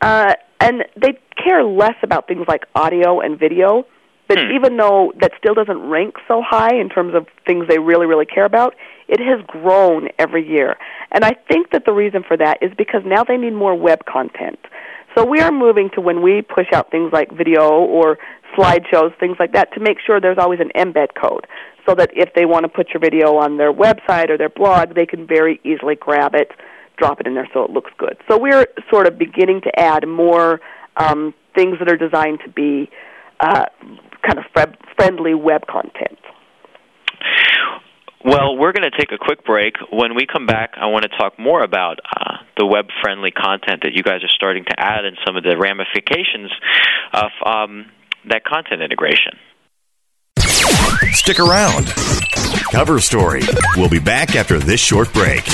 Uh, 0.00 0.34
and 0.60 0.84
they 0.96 1.18
care 1.42 1.62
less 1.64 1.94
about 2.02 2.26
things 2.28 2.46
like 2.48 2.64
audio 2.74 3.20
and 3.20 3.38
video. 3.38 3.86
But 4.28 4.38
Hmm. 4.38 4.50
even 4.50 4.76
though 4.76 5.12
that 5.20 5.32
still 5.38 5.54
doesn't 5.54 5.88
rank 5.88 6.16
so 6.28 6.42
high 6.42 6.74
in 6.74 6.90
terms 6.90 7.14
of 7.14 7.26
things 7.46 7.66
they 7.66 7.78
really, 7.78 8.04
really 8.04 8.26
care 8.26 8.44
about, 8.44 8.74
it 9.08 9.20
has 9.20 9.40
grown 9.46 10.08
every 10.18 10.46
year. 10.46 10.76
And 11.12 11.24
I 11.24 11.32
think 11.50 11.70
that 11.70 11.86
the 11.86 11.94
reason 11.94 12.22
for 12.22 12.36
that 12.36 12.58
is 12.60 12.70
because 12.76 13.02
now 13.06 13.24
they 13.24 13.38
need 13.38 13.54
more 13.54 13.74
web 13.74 14.04
content. 14.04 14.58
So 15.16 15.24
we 15.24 15.40
are 15.40 15.50
moving 15.50 15.88
to 15.94 16.02
when 16.02 16.20
we 16.20 16.42
push 16.42 16.70
out 16.74 16.90
things 16.90 17.10
like 17.10 17.32
video 17.32 17.70
or 17.70 18.18
slideshows, 18.54 19.16
things 19.18 19.38
like 19.40 19.52
that, 19.52 19.72
to 19.72 19.80
make 19.80 19.98
sure 20.04 20.20
there's 20.20 20.38
always 20.38 20.60
an 20.60 20.70
embed 20.76 21.14
code 21.14 21.46
so 21.88 21.94
that 21.94 22.10
if 22.14 22.34
they 22.34 22.44
want 22.44 22.64
to 22.64 22.68
put 22.68 22.90
your 22.92 23.00
video 23.00 23.36
on 23.36 23.56
their 23.56 23.72
website 23.72 24.28
or 24.28 24.36
their 24.36 24.50
blog, 24.50 24.94
they 24.94 25.06
can 25.06 25.26
very 25.26 25.58
easily 25.64 25.94
grab 25.94 26.34
it, 26.34 26.52
drop 26.98 27.20
it 27.20 27.26
in 27.26 27.34
there 27.34 27.48
so 27.54 27.64
it 27.64 27.70
looks 27.70 27.90
good. 27.98 28.16
So 28.28 28.38
we're 28.38 28.66
sort 28.90 29.06
of 29.06 29.18
beginning 29.18 29.60
to 29.62 29.78
add 29.78 30.06
more 30.06 30.60
um, 30.96 31.34
things 31.54 31.78
that 31.78 31.90
are 31.90 31.96
designed 31.96 32.40
to 32.44 32.50
be 32.50 32.90
uh, 33.40 33.66
kind 34.22 34.38
of 34.38 34.44
fri- 34.52 34.76
friendly 34.96 35.34
web 35.34 35.66
content. 35.66 36.18
Well, 38.24 38.56
we're 38.56 38.72
going 38.72 38.90
to 38.90 38.96
take 38.96 39.12
a 39.12 39.18
quick 39.18 39.44
break. 39.44 39.74
When 39.92 40.14
we 40.16 40.26
come 40.26 40.44
back, 40.44 40.74
I 40.76 40.86
want 40.86 41.04
to 41.04 41.16
talk 41.16 41.38
more 41.38 41.62
about 41.62 42.00
uh, 42.04 42.38
the 42.56 42.66
web 42.66 42.86
friendly 43.00 43.30
content 43.30 43.82
that 43.84 43.92
you 43.94 44.02
guys 44.02 44.24
are 44.24 44.34
starting 44.34 44.64
to 44.64 44.74
add 44.76 45.04
and 45.04 45.16
some 45.24 45.36
of 45.36 45.44
the 45.44 45.56
ramifications 45.56 46.50
of 47.12 47.30
um, 47.46 47.86
that 48.28 48.44
content 48.44 48.82
integration. 48.82 49.38
Stick 51.12 51.38
around. 51.38 51.86
Cover 52.72 53.00
Story. 53.00 53.42
We'll 53.76 53.88
be 53.88 54.00
back 54.00 54.34
after 54.34 54.58
this 54.58 54.80
short 54.80 55.12
break. 55.12 55.44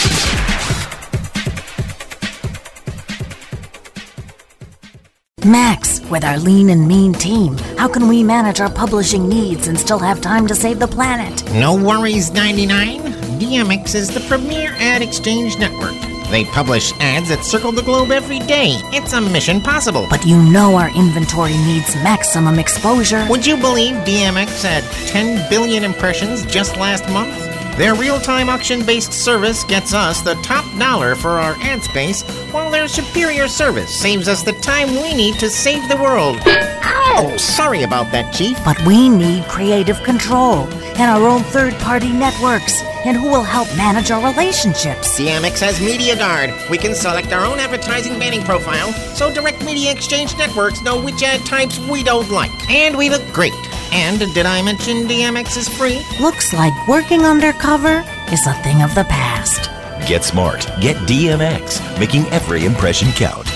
Max, 5.44 6.00
with 6.08 6.24
our 6.24 6.38
lean 6.38 6.70
and 6.70 6.88
mean 6.88 7.12
team, 7.12 7.58
how 7.76 7.86
can 7.86 8.08
we 8.08 8.22
manage 8.22 8.60
our 8.60 8.70
publishing 8.70 9.28
needs 9.28 9.66
and 9.66 9.78
still 9.78 9.98
have 9.98 10.20
time 10.22 10.46
to 10.46 10.54
save 10.54 10.78
the 10.78 10.88
planet? 10.88 11.44
No 11.52 11.74
worries, 11.74 12.32
99. 12.32 13.00
DMX 13.38 13.94
is 13.94 14.08
the 14.12 14.20
premier 14.20 14.74
ad 14.78 15.02
exchange 15.02 15.58
network. 15.58 15.94
They 16.30 16.46
publish 16.46 16.92
ads 17.00 17.28
that 17.28 17.44
circle 17.44 17.72
the 17.72 17.82
globe 17.82 18.10
every 18.10 18.38
day. 18.38 18.80
It's 18.92 19.12
a 19.12 19.20
mission 19.20 19.60
possible. 19.60 20.06
But 20.08 20.24
you 20.24 20.42
know 20.42 20.76
our 20.76 20.88
inventory 20.96 21.56
needs 21.58 21.94
maximum 21.96 22.58
exposure. 22.58 23.26
Would 23.28 23.44
you 23.44 23.58
believe 23.58 23.96
DMX 24.06 24.62
had 24.62 24.82
10 25.08 25.50
billion 25.50 25.84
impressions 25.84 26.46
just 26.46 26.76
last 26.78 27.06
month? 27.10 27.53
Their 27.76 27.96
real 27.96 28.20
time 28.20 28.48
auction 28.48 28.86
based 28.86 29.12
service 29.12 29.64
gets 29.64 29.92
us 29.92 30.22
the 30.22 30.36
top 30.36 30.64
dollar 30.78 31.16
for 31.16 31.30
our 31.30 31.56
ad 31.60 31.82
space, 31.82 32.22
while 32.52 32.70
their 32.70 32.86
superior 32.86 33.48
service 33.48 33.92
saves 34.00 34.28
us 34.28 34.44
the 34.44 34.52
time 34.52 34.90
we 34.90 35.12
need 35.12 35.40
to 35.40 35.50
save 35.50 35.88
the 35.88 35.96
world. 35.96 36.38
Ow! 36.46 37.34
Sorry 37.36 37.82
about 37.82 38.12
that, 38.12 38.32
Chief. 38.32 38.56
But 38.64 38.80
we 38.86 39.08
need 39.08 39.44
creative 39.48 40.00
control 40.04 40.68
and 40.96 41.10
our 41.10 41.26
own 41.26 41.42
third 41.42 41.74
party 41.80 42.12
networks. 42.12 42.80
And 43.04 43.16
who 43.16 43.28
will 43.28 43.42
help 43.42 43.66
manage 43.76 44.12
our 44.12 44.24
relationships? 44.24 45.18
DMX 45.18 45.60
has 45.60 45.80
Media 45.80 46.16
Guard. 46.16 46.50
We 46.70 46.78
can 46.78 46.94
select 46.94 47.32
our 47.32 47.44
own 47.44 47.58
advertising 47.58 48.20
banning 48.20 48.44
profile, 48.44 48.92
so 49.16 49.34
direct 49.34 49.64
media 49.64 49.90
exchange 49.90 50.36
networks 50.38 50.80
know 50.80 51.02
which 51.02 51.22
ad 51.24 51.44
types 51.44 51.78
we 51.80 52.04
don't 52.04 52.30
like. 52.30 52.70
And 52.70 52.96
we 52.96 53.10
look 53.10 53.26
great. 53.32 53.52
And 53.94 54.18
did 54.34 54.44
I 54.44 54.60
mention 54.60 55.06
DMX 55.06 55.56
is 55.56 55.68
free? 55.68 56.02
Looks 56.20 56.52
like 56.52 56.72
working 56.88 57.20
undercover 57.20 58.04
is 58.32 58.44
a 58.44 58.52
thing 58.54 58.82
of 58.82 58.92
the 58.96 59.04
past. 59.04 59.70
Get 60.08 60.24
smart. 60.24 60.66
Get 60.80 60.96
DMX, 61.06 61.80
making 62.00 62.26
every 62.32 62.64
impression 62.64 63.12
count. 63.12 63.48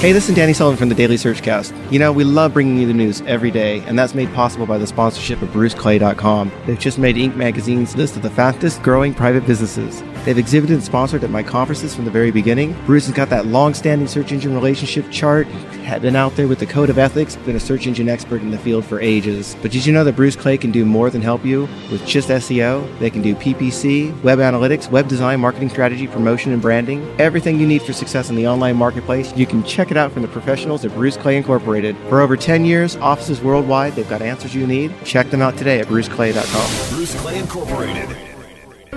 Hey, 0.00 0.12
this 0.12 0.28
is 0.28 0.36
Danny 0.36 0.52
Sullivan 0.52 0.78
from 0.78 0.88
the 0.88 0.94
Daily 0.94 1.16
Searchcast. 1.16 1.74
You 1.90 1.98
know, 1.98 2.12
we 2.12 2.22
love 2.22 2.54
bringing 2.54 2.78
you 2.78 2.86
the 2.86 2.94
news 2.94 3.22
every 3.22 3.50
day, 3.50 3.80
and 3.80 3.98
that's 3.98 4.14
made 4.14 4.32
possible 4.32 4.64
by 4.64 4.78
the 4.78 4.86
sponsorship 4.86 5.42
of 5.42 5.48
BruceClay.com. 5.48 6.52
They've 6.66 6.78
just 6.78 6.98
made 6.98 7.16
Inc. 7.16 7.34
magazine's 7.34 7.96
list 7.96 8.14
of 8.14 8.22
the 8.22 8.30
fastest 8.30 8.80
growing 8.84 9.12
private 9.12 9.44
businesses. 9.44 10.00
They've 10.28 10.36
exhibited 10.36 10.74
and 10.74 10.84
sponsored 10.84 11.24
at 11.24 11.30
my 11.30 11.42
conferences 11.42 11.94
from 11.94 12.04
the 12.04 12.10
very 12.10 12.30
beginning. 12.30 12.76
Bruce 12.84 13.06
has 13.06 13.14
got 13.14 13.30
that 13.30 13.46
long 13.46 13.72
standing 13.72 14.06
search 14.06 14.30
engine 14.30 14.52
relationship 14.52 15.10
chart, 15.10 15.46
had 15.86 16.02
been 16.02 16.16
out 16.16 16.36
there 16.36 16.46
with 16.46 16.58
the 16.58 16.66
code 16.66 16.90
of 16.90 16.98
ethics, 16.98 17.36
been 17.36 17.56
a 17.56 17.60
search 17.60 17.86
engine 17.86 18.10
expert 18.10 18.42
in 18.42 18.50
the 18.50 18.58
field 18.58 18.84
for 18.84 19.00
ages. 19.00 19.56
But 19.62 19.70
did 19.70 19.86
you 19.86 19.92
know 19.94 20.04
that 20.04 20.16
Bruce 20.16 20.36
Clay 20.36 20.58
can 20.58 20.70
do 20.70 20.84
more 20.84 21.08
than 21.08 21.22
help 21.22 21.46
you 21.46 21.62
with 21.90 22.04
just 22.04 22.28
SEO? 22.28 22.98
They 22.98 23.08
can 23.08 23.22
do 23.22 23.34
PPC, 23.36 24.22
web 24.22 24.38
analytics, 24.38 24.90
web 24.90 25.08
design, 25.08 25.40
marketing 25.40 25.70
strategy, 25.70 26.06
promotion, 26.06 26.52
and 26.52 26.60
branding. 26.60 27.08
Everything 27.18 27.58
you 27.58 27.66
need 27.66 27.80
for 27.80 27.94
success 27.94 28.28
in 28.28 28.36
the 28.36 28.46
online 28.46 28.76
marketplace, 28.76 29.34
you 29.34 29.46
can 29.46 29.64
check 29.64 29.90
it 29.90 29.96
out 29.96 30.12
from 30.12 30.20
the 30.20 30.28
professionals 30.28 30.84
at 30.84 30.92
Bruce 30.92 31.16
Clay 31.16 31.38
Incorporated. 31.38 31.96
For 32.10 32.20
over 32.20 32.36
10 32.36 32.66
years, 32.66 32.96
offices 32.96 33.40
worldwide, 33.40 33.94
they've 33.94 34.10
got 34.10 34.20
answers 34.20 34.54
you 34.54 34.66
need. 34.66 34.94
Check 35.06 35.30
them 35.30 35.40
out 35.40 35.56
today 35.56 35.80
at 35.80 35.86
bruceclay.com. 35.86 36.94
Bruce 36.94 37.18
Clay 37.18 37.38
Incorporated. 37.38 38.37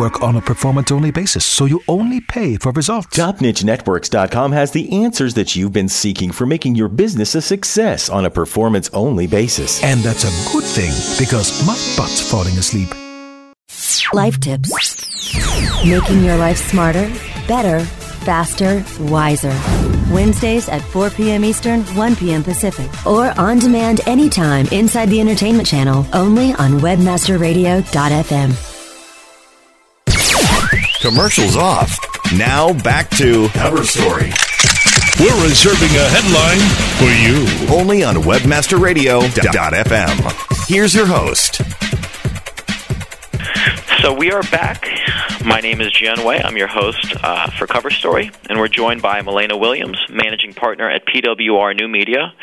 work 0.00 0.22
on 0.22 0.36
a 0.36 0.40
performance 0.40 0.90
only 0.90 1.10
basis, 1.10 1.44
so 1.44 1.66
you 1.66 1.82
only 1.86 2.20
pay 2.22 2.56
for 2.56 2.72
results. 2.72 3.16
TopNicheNetworks.com 3.18 4.52
has 4.52 4.70
the 4.70 5.04
answers 5.04 5.34
that 5.34 5.54
you've 5.54 5.74
been 5.74 5.90
seeking 5.90 6.32
for 6.32 6.46
making 6.46 6.74
your 6.74 6.88
business 6.88 7.34
a 7.34 7.42
success 7.42 8.08
on 8.08 8.24
a 8.24 8.30
performance 8.30 8.88
only 8.94 9.26
basis. 9.26 9.82
And 9.84 10.00
that's 10.00 10.24
a 10.24 10.52
good 10.52 10.64
thing 10.64 10.92
because 11.22 11.64
my 11.66 11.74
butt's 11.96 12.20
falling 12.30 12.56
asleep. 12.56 12.88
Life 14.12 14.40
tips 14.40 14.70
Making 15.84 16.24
your 16.24 16.36
life 16.36 16.58
smarter, 16.58 17.12
better, 17.46 17.80
faster, 18.24 18.84
wiser. 19.00 19.54
Wednesdays 20.10 20.68
at 20.68 20.82
4 20.82 21.10
p.m. 21.10 21.44
Eastern, 21.44 21.82
1 21.94 22.16
p.m. 22.16 22.42
Pacific. 22.42 22.90
Or 23.06 23.38
on 23.38 23.58
demand 23.58 24.00
anytime 24.06 24.66
inside 24.72 25.10
the 25.10 25.20
entertainment 25.20 25.68
channel, 25.68 26.06
only 26.12 26.52
on 26.54 26.80
webmasterradio.fm. 26.80 28.69
Commercials 31.00 31.56
off. 31.56 31.98
Now 32.36 32.74
back 32.74 33.08
to 33.16 33.48
Cover 33.54 33.84
Story. 33.84 34.30
We're 35.18 35.42
reserving 35.42 35.96
a 35.96 36.06
headline 36.10 36.60
for 36.98 37.10
you. 37.24 37.46
Only 37.74 38.04
on 38.04 38.16
webmasterradio.fm. 38.16 40.68
Here's 40.68 40.94
your 40.94 41.06
host. 41.06 41.62
So 44.02 44.12
we 44.12 44.30
are 44.30 44.42
back. 44.50 44.86
My 45.42 45.60
name 45.60 45.80
is 45.80 45.90
Jiyan 45.90 46.22
Wei. 46.22 46.42
I'm 46.42 46.58
your 46.58 46.68
host 46.68 47.14
uh, 47.22 47.50
for 47.52 47.66
Cover 47.66 47.88
Story, 47.88 48.30
and 48.50 48.58
we're 48.58 48.68
joined 48.68 49.00
by 49.00 49.22
Milena 49.22 49.56
Williams, 49.56 49.98
managing 50.10 50.52
partner 50.52 50.90
at 50.90 51.06
PWR 51.06 51.74
New 51.80 51.88
Media. 51.88 52.34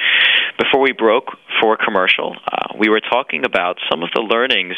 Before 0.58 0.82
we 0.82 0.94
broke 0.94 1.38
for 1.62 1.78
commercial, 1.78 2.36
uh, 2.52 2.70
we 2.76 2.90
were 2.90 3.02
talking 3.02 3.46
about 3.46 3.78
some 3.88 4.02
of 4.02 4.10
the 4.16 4.22
learnings 4.22 4.78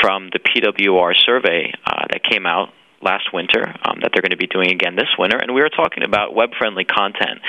from 0.00 0.30
the 0.32 0.40
PWR 0.40 1.14
survey 1.24 1.72
uh, 1.86 2.06
that 2.10 2.24
came 2.24 2.44
out 2.44 2.70
last 3.04 3.32
winter 3.32 3.62
um, 3.84 4.00
that 4.00 4.10
they're 4.12 4.22
going 4.22 4.32
to 4.32 4.36
be 4.36 4.46
doing 4.46 4.72
again 4.72 4.96
this 4.96 5.12
winter. 5.18 5.36
And 5.36 5.54
we 5.54 5.60
were 5.60 5.68
talking 5.68 6.02
about 6.02 6.34
web 6.34 6.50
friendly 6.58 6.84
content, 6.84 7.40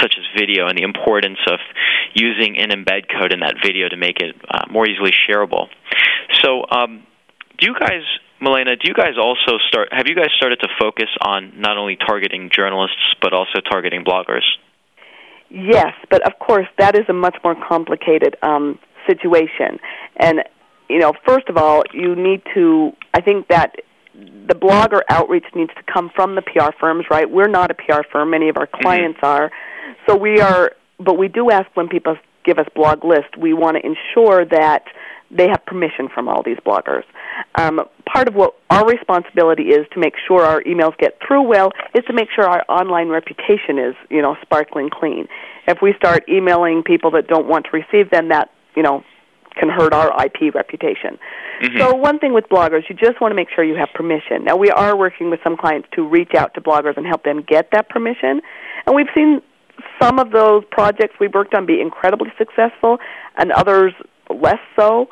such 0.00 0.14
as 0.18 0.24
video, 0.38 0.66
and 0.66 0.76
the 0.76 0.82
importance 0.82 1.38
of 1.46 1.60
using 2.14 2.58
an 2.58 2.70
embed 2.70 3.06
code 3.08 3.32
in 3.32 3.40
that 3.40 3.56
video 3.62 3.88
to 3.88 3.96
make 3.96 4.20
it 4.20 4.34
uh, 4.48 4.64
more 4.70 4.88
easily 4.88 5.12
shareable. 5.12 5.68
So, 6.42 6.64
um, 6.70 7.06
do 7.58 7.66
you 7.66 7.74
guys, 7.78 8.02
Milena, 8.40 8.76
do 8.76 8.88
you 8.88 8.94
guys 8.94 9.14
also 9.20 9.58
start, 9.68 9.88
have 9.92 10.08
you 10.08 10.16
guys 10.16 10.30
started 10.36 10.60
to 10.60 10.68
focus 10.80 11.08
on 11.20 11.52
not 11.60 11.76
only 11.76 11.96
targeting 11.96 12.50
journalists, 12.52 13.14
but 13.20 13.32
also 13.32 13.60
targeting 13.60 14.04
bloggers? 14.04 14.42
Yes, 15.50 15.92
but 16.10 16.26
of 16.26 16.38
course, 16.38 16.66
that 16.78 16.96
is 16.96 17.04
a 17.08 17.12
much 17.12 17.36
more 17.44 17.54
complicated 17.54 18.36
um, 18.42 18.78
situation. 19.06 19.78
And, 20.16 20.44
you 20.88 20.98
know, 20.98 21.12
first 21.26 21.48
of 21.48 21.56
all, 21.56 21.82
you 21.92 22.16
need 22.16 22.42
to, 22.54 22.92
I 23.14 23.20
think 23.20 23.48
that 23.48 23.76
the 24.14 24.54
blogger 24.54 25.00
outreach 25.08 25.46
needs 25.54 25.70
to 25.76 25.82
come 25.92 26.10
from 26.14 26.34
the 26.34 26.42
PR 26.42 26.70
firms, 26.78 27.06
right? 27.10 27.30
We're 27.30 27.48
not 27.48 27.70
a 27.70 27.74
PR 27.74 28.02
firm. 28.10 28.30
Many 28.30 28.48
of 28.48 28.56
our 28.56 28.66
clients 28.66 29.18
mm-hmm. 29.18 29.26
are. 29.26 29.50
So 30.06 30.16
we 30.16 30.40
are, 30.40 30.72
but 30.98 31.18
we 31.18 31.28
do 31.28 31.50
ask 31.50 31.68
when 31.74 31.88
people 31.88 32.16
give 32.44 32.58
us 32.58 32.66
blog 32.74 33.04
lists, 33.04 33.36
we 33.38 33.52
want 33.54 33.76
to 33.76 33.86
ensure 33.86 34.44
that 34.46 34.84
they 35.30 35.48
have 35.48 35.64
permission 35.64 36.08
from 36.12 36.28
all 36.28 36.42
these 36.42 36.58
bloggers. 36.58 37.04
Um, 37.54 37.80
part 38.04 38.28
of 38.28 38.34
what 38.34 38.54
our 38.68 38.86
responsibility 38.86 39.68
is 39.70 39.86
to 39.94 40.00
make 40.00 40.14
sure 40.28 40.44
our 40.44 40.62
emails 40.64 40.96
get 40.98 41.18
through 41.26 41.42
well 41.42 41.72
is 41.94 42.04
to 42.06 42.12
make 42.12 42.28
sure 42.34 42.44
our 42.44 42.64
online 42.68 43.08
reputation 43.08 43.78
is, 43.78 43.94
you 44.10 44.20
know, 44.20 44.36
sparkling 44.42 44.90
clean. 44.90 45.28
If 45.66 45.78
we 45.80 45.94
start 45.94 46.28
emailing 46.28 46.82
people 46.82 47.12
that 47.12 47.28
don't 47.28 47.46
want 47.46 47.66
to 47.66 47.70
receive 47.72 48.10
them, 48.10 48.28
that, 48.28 48.50
you 48.76 48.82
know, 48.82 49.04
can 49.54 49.68
hurt 49.68 49.92
our 49.92 50.10
IP 50.24 50.54
reputation. 50.54 51.18
Mm-hmm. 51.62 51.78
So 51.78 51.94
one 51.94 52.18
thing 52.18 52.32
with 52.32 52.48
bloggers, 52.48 52.82
you 52.88 52.96
just 52.96 53.20
want 53.20 53.32
to 53.32 53.36
make 53.36 53.48
sure 53.54 53.64
you 53.64 53.76
have 53.76 53.90
permission. 53.94 54.44
Now 54.44 54.56
we 54.56 54.70
are 54.70 54.96
working 54.96 55.30
with 55.30 55.40
some 55.44 55.56
clients 55.56 55.88
to 55.94 56.06
reach 56.06 56.34
out 56.36 56.54
to 56.54 56.60
bloggers 56.60 56.96
and 56.96 57.06
help 57.06 57.24
them 57.24 57.42
get 57.46 57.70
that 57.72 57.88
permission, 57.88 58.40
and 58.86 58.94
we've 58.94 59.10
seen 59.14 59.42
some 60.00 60.18
of 60.18 60.30
those 60.30 60.64
projects 60.70 61.14
we've 61.18 61.34
worked 61.34 61.54
on 61.54 61.66
be 61.66 61.80
incredibly 61.80 62.32
successful, 62.38 62.98
and 63.36 63.52
others 63.52 63.92
less 64.30 64.60
so. 64.76 65.08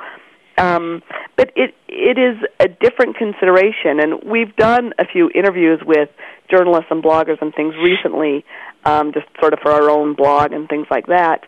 Um, 0.59 1.03
but 1.37 1.53
it 1.57 1.75
it 1.89 2.19
is 2.19 2.37
a 2.59 2.69
different 2.69 3.17
consideration, 3.17 3.99
and 4.01 4.23
we've 4.25 4.55
done 4.57 4.93
a 4.99 5.07
few 5.07 5.31
interviews 5.35 5.81
with 5.85 6.11
journalists 6.51 6.89
and 6.91 7.03
bloggers 7.03 7.41
and 7.41 7.55
things 7.55 7.75
recently, 7.83 8.45
um, 8.85 9.13
just 9.13 9.27
sort 9.41 9.53
of 9.53 9.61
for 9.61 9.71
our 9.71 9.89
own 9.89 10.15
blog 10.15 10.53
and 10.53 10.69
things 10.69 10.87
like 10.91 11.07
that. 11.07 11.47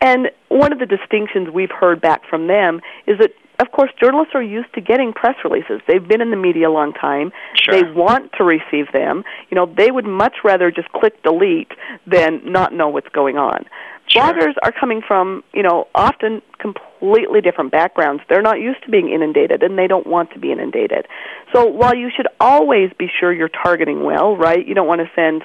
And 0.00 0.30
one 0.48 0.72
of 0.72 0.78
the 0.78 0.86
distinctions 0.86 1.48
we've 1.52 1.70
heard 1.70 2.00
back 2.00 2.22
from 2.28 2.46
them 2.46 2.80
is 3.06 3.18
that, 3.18 3.32
of 3.60 3.72
course, 3.72 3.90
journalists 4.00 4.34
are 4.34 4.42
used 4.42 4.72
to 4.74 4.80
getting 4.80 5.12
press 5.12 5.34
releases. 5.42 5.80
They've 5.88 6.06
been 6.06 6.20
in 6.20 6.30
the 6.30 6.36
media 6.36 6.68
a 6.68 6.70
long 6.70 6.92
time. 6.92 7.32
Sure. 7.54 7.74
They 7.74 7.90
want 7.90 8.32
to 8.38 8.44
receive 8.44 8.92
them. 8.92 9.24
You 9.50 9.56
know, 9.56 9.66
they 9.66 9.90
would 9.90 10.06
much 10.06 10.36
rather 10.44 10.70
just 10.70 10.88
click 10.92 11.20
delete 11.22 11.72
than 12.06 12.40
not 12.44 12.72
know 12.72 12.88
what's 12.88 13.08
going 13.08 13.36
on. 13.36 13.66
Sure. 14.06 14.22
Bloggers 14.22 14.54
are 14.62 14.72
coming 14.72 15.02
from, 15.06 15.42
you 15.52 15.62
know, 15.62 15.88
often 15.94 16.40
completely 16.58 17.40
different 17.40 17.72
backgrounds. 17.72 18.22
They're 18.28 18.42
not 18.42 18.60
used 18.60 18.82
to 18.84 18.90
being 18.90 19.10
inundated 19.10 19.62
and 19.62 19.78
they 19.78 19.86
don't 19.86 20.06
want 20.06 20.30
to 20.32 20.38
be 20.38 20.50
inundated. 20.52 21.06
So 21.52 21.66
while 21.66 21.94
you 21.94 22.10
should 22.16 22.28
always 22.40 22.90
be 22.98 23.08
sure 23.20 23.32
you're 23.32 23.50
targeting 23.50 24.04
well, 24.04 24.36
right? 24.36 24.66
You 24.66 24.74
don't 24.74 24.86
want 24.86 25.00
to 25.00 25.10
send, 25.14 25.44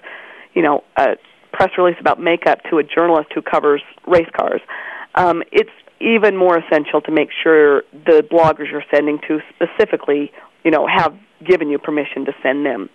you 0.53 0.61
know, 0.61 0.83
a 0.95 1.17
press 1.53 1.69
release 1.77 1.95
about 1.99 2.19
makeup 2.19 2.59
to 2.69 2.79
a 2.79 2.83
journalist 2.83 3.29
who 3.33 3.41
covers 3.41 3.81
race 4.07 4.27
cars. 4.35 4.61
Um, 5.15 5.43
it's 5.51 5.69
even 5.99 6.35
more 6.35 6.57
essential 6.57 6.99
to 7.01 7.11
make 7.11 7.29
sure 7.31 7.83
the 7.93 8.25
bloggers 8.29 8.69
you're 8.71 8.83
sending 8.93 9.19
to 9.27 9.39
specifically, 9.55 10.31
you 10.65 10.71
know, 10.71 10.87
have 10.87 11.15
given 11.45 11.69
you 11.69 11.77
permission 11.77 12.25
to 12.25 12.33
send 12.41 12.65
them 12.65 12.89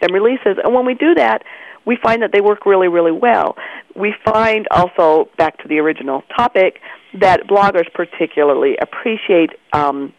them 0.00 0.14
releases. 0.14 0.56
And 0.62 0.72
when 0.74 0.86
we 0.86 0.94
do 0.94 1.14
that, 1.16 1.42
we 1.84 1.96
find 1.96 2.22
that 2.22 2.30
they 2.32 2.40
work 2.40 2.64
really, 2.66 2.86
really 2.86 3.10
well. 3.10 3.56
We 3.96 4.14
find 4.24 4.68
also, 4.70 5.28
back 5.36 5.58
to 5.62 5.68
the 5.68 5.78
original 5.78 6.22
topic, 6.36 6.80
that 7.14 7.48
bloggers 7.48 7.92
particularly 7.92 8.76
appreciate 8.80 9.50
um, 9.72 10.12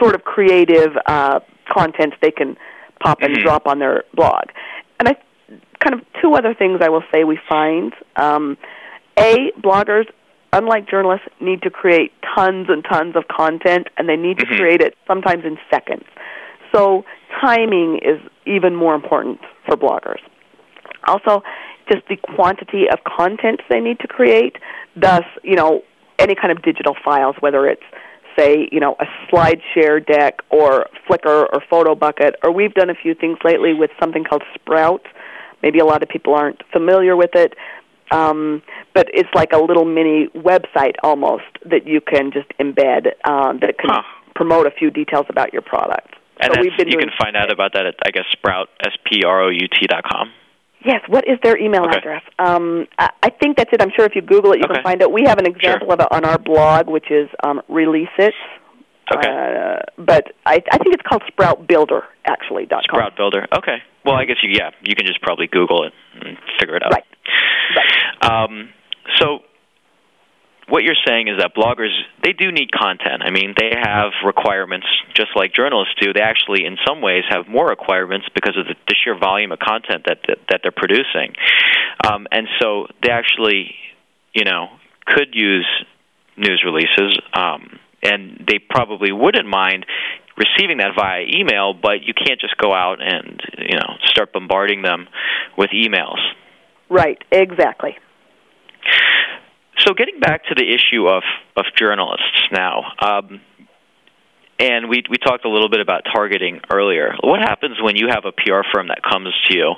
sort 0.00 0.14
of 0.14 0.24
creative 0.24 0.96
uh, 1.06 1.40
content 1.68 2.14
they 2.22 2.30
can 2.30 2.56
pop 3.00 3.18
and 3.20 3.36
Mhm. 3.36 3.44
drop 3.44 3.66
on 3.66 3.78
their 3.80 4.04
blog. 4.14 4.44
And 4.98 5.08
I 5.08 5.16
kind 5.80 5.94
of 5.94 6.00
two 6.20 6.34
other 6.34 6.54
things 6.54 6.80
I 6.82 6.88
will 6.88 7.04
say 7.12 7.24
we 7.24 7.38
find. 7.48 7.92
Um, 8.16 8.56
a, 9.18 9.52
bloggers, 9.60 10.06
unlike 10.52 10.88
journalists, 10.88 11.26
need 11.40 11.62
to 11.62 11.70
create 11.70 12.12
tons 12.34 12.66
and 12.68 12.84
tons 12.84 13.16
of 13.16 13.28
content, 13.28 13.88
and 13.96 14.08
they 14.08 14.16
need 14.16 14.38
to 14.38 14.46
Mhm. 14.46 14.56
create 14.56 14.80
it 14.80 14.96
sometimes 15.06 15.44
in 15.44 15.58
seconds. 15.70 16.04
So 16.72 17.04
timing 17.40 17.98
is 17.98 18.20
even 18.46 18.74
more 18.74 18.94
important 18.94 19.40
for 19.66 19.76
bloggers. 19.76 20.20
Also, 21.06 21.42
just 21.90 22.06
the 22.08 22.16
quantity 22.16 22.88
of 22.88 23.02
content 23.04 23.62
they 23.68 23.80
need 23.80 23.98
to 24.00 24.06
create. 24.06 24.56
Thus, 24.94 25.24
you 25.42 25.56
know, 25.56 25.82
any 26.18 26.34
kind 26.34 26.52
of 26.52 26.62
digital 26.62 26.94
files, 27.04 27.36
whether 27.40 27.66
it's 27.66 27.82
say, 28.38 28.68
you 28.70 28.78
know, 28.78 28.96
a 29.00 29.06
SlideShare 29.28 30.04
deck 30.04 30.42
or 30.50 30.86
Flickr 31.08 31.46
or 31.52 31.60
Photobucket, 31.70 32.34
or 32.44 32.52
we've 32.52 32.74
done 32.74 32.90
a 32.90 32.94
few 32.94 33.14
things 33.14 33.38
lately 33.44 33.74
with 33.74 33.90
something 34.00 34.22
called 34.22 34.44
Sprout. 34.54 35.04
Maybe 35.62 35.78
a 35.78 35.84
lot 35.84 36.02
of 36.02 36.08
people 36.08 36.34
aren't 36.34 36.62
familiar 36.72 37.16
with 37.16 37.34
it, 37.34 37.54
um, 38.10 38.62
but 38.94 39.08
it's 39.12 39.28
like 39.34 39.52
a 39.52 39.58
little 39.58 39.84
mini 39.84 40.28
website 40.34 40.94
almost 41.02 41.44
that 41.66 41.86
you 41.86 42.00
can 42.00 42.30
just 42.32 42.48
embed 42.60 43.08
um, 43.28 43.58
that 43.60 43.78
can 43.78 43.90
Huh. 43.90 44.02
promote 44.34 44.66
a 44.66 44.70
few 44.70 44.90
details 44.90 45.26
about 45.28 45.52
your 45.52 45.62
product. 45.62 46.14
And 46.40 46.54
so 46.54 46.60
we've 46.60 46.76
been 46.76 46.88
you 46.88 46.98
can 46.98 47.10
find 47.18 47.36
out 47.36 47.50
about 47.52 47.72
that 47.72 47.86
at, 47.86 47.96
I 48.06 48.10
guess, 48.12 48.24
Sprout, 48.30 48.68
S-P-R-O-U-T 48.86 49.86
dot 49.88 50.04
com. 50.04 50.30
Yes, 50.84 51.00
what 51.08 51.26
is 51.26 51.36
their 51.42 51.58
email 51.58 51.82
Okay. 51.86 51.98
address? 51.98 52.22
Um, 52.38 52.86
I, 53.00 53.10
I 53.24 53.30
think 53.30 53.56
that's 53.56 53.70
it. 53.72 53.82
I'm 53.82 53.90
sure 53.96 54.04
if 54.04 54.14
you 54.14 54.22
Google 54.22 54.52
it, 54.52 54.58
you 54.58 54.64
Okay. 54.66 54.74
can 54.74 54.82
find 54.84 55.02
it. 55.02 55.10
We 55.10 55.24
have 55.26 55.38
an 55.38 55.46
example 55.46 55.90
of 55.92 55.98
it 55.98 56.06
on 56.12 56.24
our 56.24 56.38
blog, 56.38 56.86
which 56.88 57.10
is 57.10 57.28
um, 57.42 57.60
Release 57.68 58.08
It. 58.16 58.32
Okay. 59.12 59.28
Uh, 59.28 59.80
but 59.98 60.28
I, 60.46 60.62
I 60.70 60.78
think 60.78 60.94
it's 60.94 61.02
called 61.02 61.22
Sprout 61.26 61.66
Builder, 61.66 62.04
actually. 62.26 62.66
Dot 62.66 62.84
com. 62.88 62.98
Sprout 63.00 63.16
Builder. 63.16 63.46
Okay. 63.52 63.78
Well, 64.08 64.16
I 64.16 64.24
guess 64.24 64.38
you, 64.42 64.50
yeah, 64.50 64.70
you 64.82 64.94
can 64.94 65.06
just 65.06 65.20
probably 65.20 65.48
Google 65.48 65.84
it 65.84 65.92
and 66.14 66.38
figure 66.58 66.76
it 66.76 66.82
out. 66.82 66.92
Right. 66.92 67.04
Um, 68.22 68.70
so 69.18 69.40
what 70.68 70.82
you're 70.82 70.96
saying 71.06 71.28
is 71.28 71.38
that 71.38 71.54
bloggers 71.54 71.92
they 72.22 72.32
do 72.32 72.50
need 72.52 72.70
content. 72.72 73.22
I 73.22 73.30
mean, 73.30 73.54
they 73.58 73.72
have 73.74 74.12
requirements 74.24 74.86
just 75.14 75.30
like 75.34 75.52
journalists 75.52 75.94
do. 76.00 76.12
They 76.12 76.20
actually, 76.20 76.64
in 76.64 76.76
some 76.86 77.00
ways, 77.00 77.24
have 77.28 77.48
more 77.48 77.66
requirements 77.66 78.26
because 78.34 78.56
of 78.56 78.66
the, 78.66 78.74
the 78.86 78.94
sheer 79.02 79.18
volume 79.18 79.52
of 79.52 79.58
content 79.58 80.04
that 80.06 80.20
that, 80.26 80.38
that 80.48 80.60
they're 80.62 80.72
producing, 80.72 81.34
um, 82.06 82.26
and 82.30 82.48
so 82.60 82.86
they 83.02 83.10
actually, 83.10 83.74
you 84.34 84.44
know, 84.44 84.68
could 85.06 85.34
use 85.34 85.68
news 86.36 86.62
releases, 86.64 87.18
um, 87.34 87.78
and 88.02 88.44
they 88.48 88.58
probably 88.58 89.12
wouldn't 89.12 89.48
mind 89.48 89.86
receiving 90.38 90.78
that 90.78 90.92
via 90.96 91.22
email. 91.22 91.74
But 91.74 92.02
you 92.02 92.14
can't 92.14 92.40
just 92.40 92.56
go 92.56 92.72
out 92.72 93.02
and 93.02 93.40
you 93.58 93.76
know 93.76 93.94
start 94.04 94.32
bombarding 94.32 94.82
them 94.82 95.08
with 95.56 95.70
emails. 95.70 96.18
Right. 96.88 97.18
Exactly. 97.30 97.98
So 99.78 99.94
getting 99.94 100.20
back 100.20 100.44
to 100.46 100.54
the 100.54 100.64
issue 100.64 101.06
of 101.08 101.22
of 101.56 101.64
journalists 101.76 102.48
now, 102.52 102.92
um, 103.00 103.40
and 104.58 104.88
we 104.88 105.02
we 105.08 105.16
talked 105.18 105.44
a 105.44 105.48
little 105.48 105.68
bit 105.68 105.80
about 105.80 106.02
targeting 106.12 106.60
earlier. 106.70 107.14
What 107.22 107.40
happens 107.40 107.80
when 107.80 107.96
you 107.96 108.08
have 108.08 108.24
a 108.24 108.32
PR 108.32 108.66
firm 108.72 108.88
that 108.88 109.02
comes 109.02 109.28
to 109.48 109.56
you, 109.56 109.74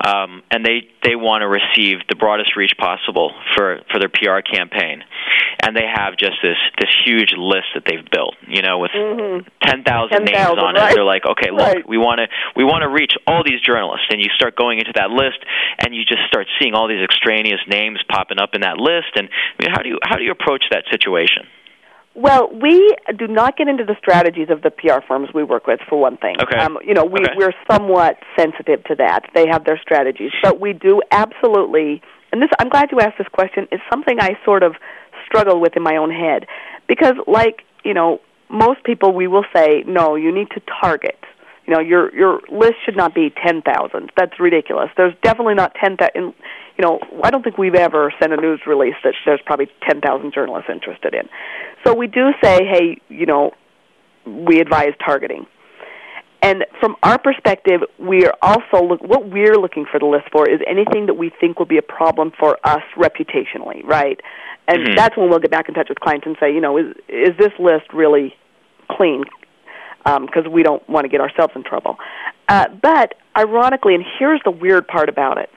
um, 0.00 0.42
and 0.50 0.64
they 0.64 0.88
they 1.02 1.14
want 1.14 1.42
to 1.42 1.48
receive 1.48 1.98
the 2.08 2.16
broadest 2.16 2.56
reach 2.56 2.72
possible 2.78 3.32
for 3.54 3.80
for 3.92 3.98
their 3.98 4.08
PR 4.08 4.40
campaign, 4.40 5.04
and 5.60 5.76
they 5.76 5.84
have 5.84 6.16
just 6.16 6.40
this 6.42 6.56
this 6.80 6.88
huge 7.04 7.34
list 7.36 7.68
that 7.74 7.84
they've 7.84 8.08
built, 8.10 8.34
you 8.48 8.62
know, 8.62 8.78
with 8.78 8.92
mm-hmm. 8.92 9.46
ten 9.60 9.84
thousand 9.84 10.24
names 10.24 10.56
on 10.56 10.74
right? 10.74 10.92
it. 10.92 10.94
They're 10.94 11.04
like, 11.04 11.26
okay, 11.26 11.50
look, 11.50 11.84
right. 11.84 11.88
we 11.88 11.98
want 11.98 12.20
to 12.20 12.26
we 12.56 12.64
want 12.64 12.80
to 12.82 12.88
reach 12.88 13.12
all 13.26 13.44
these 13.44 13.60
journalists, 13.60 14.06
and 14.08 14.20
you 14.20 14.30
start 14.34 14.56
going 14.56 14.78
into 14.78 14.92
that 14.96 15.10
list, 15.10 15.44
and 15.84 15.94
you 15.94 16.04
just 16.04 16.24
start 16.28 16.46
seeing 16.58 16.72
all 16.72 16.88
these 16.88 17.04
extraneous 17.04 17.60
names 17.68 18.00
popping 18.08 18.38
up 18.38 18.54
in 18.54 18.62
that 18.62 18.78
list. 18.78 19.12
And 19.16 19.28
I 19.28 19.62
mean, 19.62 19.70
how 19.70 19.82
do 19.82 19.88
you 19.90 19.98
how 20.02 20.16
do 20.16 20.24
you 20.24 20.32
approach 20.32 20.64
that 20.70 20.84
situation? 20.90 21.44
Well, 22.14 22.48
we 22.52 22.94
do 23.18 23.26
not 23.26 23.56
get 23.56 23.66
into 23.66 23.84
the 23.84 23.96
strategies 23.98 24.48
of 24.48 24.62
the 24.62 24.70
PR 24.70 25.00
firms 25.06 25.30
we 25.34 25.42
work 25.42 25.66
with, 25.66 25.80
for 25.88 26.00
one 26.00 26.16
thing. 26.16 26.36
Okay. 26.40 26.58
Um, 26.58 26.78
you 26.84 26.94
know, 26.94 27.04
we, 27.04 27.20
Okay. 27.20 27.34
we're 27.36 27.52
somewhat 27.68 28.18
sensitive 28.38 28.84
to 28.84 28.94
that. 28.96 29.28
They 29.34 29.48
have 29.48 29.64
their 29.64 29.78
strategies. 29.82 30.30
But 30.42 30.60
we 30.60 30.72
do 30.72 31.02
absolutely, 31.10 32.02
and 32.32 32.40
this, 32.40 32.50
I'm 32.60 32.68
glad 32.68 32.90
you 32.92 33.00
asked 33.00 33.18
this 33.18 33.26
question, 33.32 33.66
it's 33.72 33.82
something 33.90 34.20
I 34.20 34.38
sort 34.44 34.62
of 34.62 34.76
struggle 35.26 35.60
with 35.60 35.76
in 35.76 35.82
my 35.82 35.96
own 35.96 36.12
head. 36.12 36.46
Because, 36.86 37.14
like, 37.26 37.62
you 37.84 37.94
know, 37.94 38.20
most 38.48 38.84
people, 38.84 39.12
we 39.12 39.26
will 39.26 39.44
say, 39.54 39.82
no, 39.86 40.14
you 40.14 40.32
need 40.32 40.50
to 40.50 40.62
target. 40.80 41.18
You 41.66 41.74
know, 41.74 41.80
your 41.80 42.14
your 42.14 42.40
list 42.50 42.74
should 42.84 42.96
not 42.96 43.14
be 43.14 43.32
ten 43.44 43.62
thousand. 43.62 44.12
That's 44.16 44.38
ridiculous. 44.38 44.90
There's 44.96 45.14
definitely 45.22 45.54
not 45.54 45.74
ten 45.82 45.96
thousand. 45.96 46.34
You 46.76 46.82
know, 46.82 47.00
I 47.22 47.30
don't 47.30 47.42
think 47.42 47.56
we've 47.56 47.74
ever 47.74 48.12
sent 48.20 48.32
a 48.32 48.36
news 48.36 48.60
release 48.66 48.96
that 49.04 49.14
there's 49.24 49.40
probably 49.46 49.68
ten 49.88 50.00
thousand 50.00 50.34
journalists 50.34 50.68
interested 50.70 51.14
in. 51.14 51.28
So 51.84 51.94
we 51.94 52.06
do 52.06 52.30
say, 52.42 52.64
hey, 52.64 52.98
you 53.08 53.26
know, 53.26 53.52
we 54.26 54.60
advise 54.60 54.92
targeting. 55.04 55.46
And 56.42 56.66
from 56.78 56.96
our 57.02 57.18
perspective, 57.18 57.80
we 57.98 58.26
are 58.26 58.34
also 58.42 58.84
look, 58.84 59.00
what 59.00 59.30
we're 59.30 59.56
looking 59.56 59.86
for 59.90 59.98
the 59.98 60.04
list 60.04 60.26
for 60.30 60.46
is 60.46 60.60
anything 60.66 61.06
that 61.06 61.14
we 61.14 61.30
think 61.40 61.58
will 61.58 61.64
be 61.64 61.78
a 61.78 61.82
problem 61.82 62.32
for 62.38 62.58
us 62.64 62.82
reputationally, 62.96 63.82
right? 63.84 64.20
And 64.68 64.88
Mhm. 64.88 64.96
that's 64.96 65.16
when 65.16 65.30
we'll 65.30 65.38
get 65.38 65.50
back 65.50 65.68
in 65.68 65.74
touch 65.74 65.88
with 65.88 66.00
clients 66.00 66.26
and 66.26 66.36
say, 66.38 66.52
you 66.52 66.60
know, 66.60 66.76
is 66.76 66.94
is 67.08 67.34
this 67.38 67.52
list 67.58 67.90
really 67.94 68.36
clean? 68.90 69.24
Because 70.04 70.46
we 70.50 70.62
don't 70.62 70.86
want 70.88 71.04
to 71.04 71.08
get 71.08 71.20
ourselves 71.20 71.54
in 71.56 71.64
trouble. 71.64 71.96
Uh, 72.48 72.68
but 72.82 73.14
ironically, 73.36 73.94
and 73.94 74.04
here's 74.18 74.40
the 74.44 74.50
weird 74.50 74.86
part 74.86 75.08
about 75.08 75.38
it: 75.38 75.50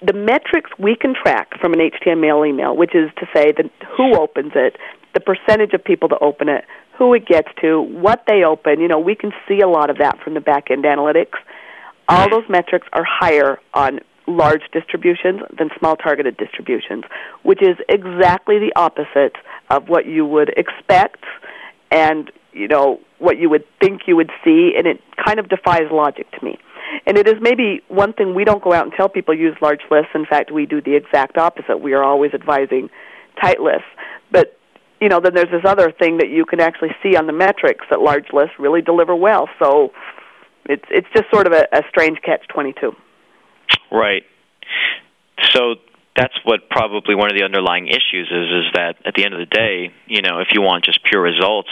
the 0.00 0.12
metrics 0.14 0.70
we 0.78 0.96
can 0.96 1.14
track 1.14 1.58
from 1.60 1.72
an 1.72 1.80
HTML 1.80 2.20
mail 2.20 2.44
email, 2.44 2.76
which 2.76 2.94
is 2.94 3.10
to 3.18 3.26
say 3.34 3.52
the 3.52 3.70
who 3.96 4.16
opens 4.18 4.52
it, 4.54 4.76
the 5.14 5.20
percentage 5.20 5.74
of 5.74 5.84
people 5.84 6.08
that 6.08 6.18
open 6.20 6.48
it, 6.48 6.64
who 6.96 7.12
it 7.14 7.26
gets 7.26 7.48
to, 7.60 7.82
what 7.82 8.24
they 8.26 8.44
open. 8.44 8.80
You 8.80 8.88
know, 8.88 8.98
we 8.98 9.14
can 9.14 9.32
see 9.46 9.60
a 9.60 9.68
lot 9.68 9.90
of 9.90 9.98
that 9.98 10.18
from 10.22 10.34
the 10.34 10.40
back 10.40 10.70
end 10.70 10.84
analytics. 10.84 11.38
All 12.08 12.30
those 12.30 12.48
metrics 12.48 12.86
are 12.92 13.04
higher 13.04 13.58
on 13.74 14.00
large 14.26 14.62
distributions 14.72 15.40
than 15.56 15.70
small 15.78 15.96
targeted 15.96 16.36
distributions, 16.36 17.04
which 17.42 17.62
is 17.62 17.76
exactly 17.88 18.58
the 18.58 18.72
opposite 18.76 19.36
of 19.70 19.88
what 19.88 20.06
you 20.06 20.24
would 20.24 20.50
expect 20.50 21.24
and 21.90 22.30
you 22.52 22.68
know 22.68 23.00
what 23.18 23.38
you 23.38 23.50
would 23.50 23.64
think 23.80 24.02
you 24.06 24.16
would 24.16 24.30
see 24.44 24.74
and 24.76 24.86
it 24.86 25.00
kind 25.24 25.38
of 25.38 25.48
defies 25.48 25.90
logic 25.90 26.30
to 26.32 26.44
me. 26.44 26.58
And 27.06 27.18
it 27.18 27.28
is 27.28 27.34
maybe 27.40 27.82
one 27.88 28.12
thing 28.12 28.34
we 28.34 28.44
don't 28.44 28.62
go 28.62 28.72
out 28.72 28.84
and 28.84 28.92
tell 28.94 29.08
people 29.08 29.34
use 29.34 29.56
large 29.60 29.80
lists. 29.90 30.10
In 30.14 30.24
fact, 30.24 30.50
we 30.50 30.66
do 30.66 30.80
the 30.80 30.94
exact 30.94 31.36
opposite. 31.36 31.78
We 31.78 31.92
are 31.92 32.02
always 32.02 32.32
advising 32.32 32.88
tight 33.40 33.60
lists. 33.60 33.88
But 34.30 34.58
you 35.00 35.08
know, 35.08 35.20
then 35.20 35.34
there's 35.34 35.50
this 35.50 35.64
other 35.64 35.92
thing 35.92 36.18
that 36.18 36.28
you 36.28 36.44
can 36.44 36.60
actually 36.60 36.90
see 37.02 37.16
on 37.16 37.26
the 37.26 37.32
metrics 37.32 37.84
that 37.90 38.00
large 38.00 38.32
lists 38.32 38.54
really 38.58 38.82
deliver 38.82 39.14
well. 39.14 39.48
So 39.58 39.92
it's 40.64 40.84
it's 40.90 41.06
just 41.14 41.30
sort 41.30 41.46
of 41.46 41.52
a, 41.52 41.66
a 41.72 41.82
strange 41.88 42.18
catch 42.22 42.46
twenty 42.48 42.74
two. 42.80 42.92
Right. 43.92 44.22
So 45.52 45.76
that's 46.16 46.34
what 46.44 46.68
probably 46.68 47.14
one 47.14 47.30
of 47.30 47.36
the 47.38 47.44
underlying 47.44 47.86
issues 47.86 48.28
is 48.30 48.48
is 48.50 48.72
that 48.74 48.96
at 49.04 49.14
the 49.14 49.24
end 49.24 49.34
of 49.34 49.40
the 49.40 49.46
day, 49.46 49.92
you 50.06 50.22
know, 50.22 50.40
if 50.40 50.48
you 50.52 50.62
want 50.62 50.84
just 50.84 51.00
pure 51.04 51.22
results, 51.22 51.70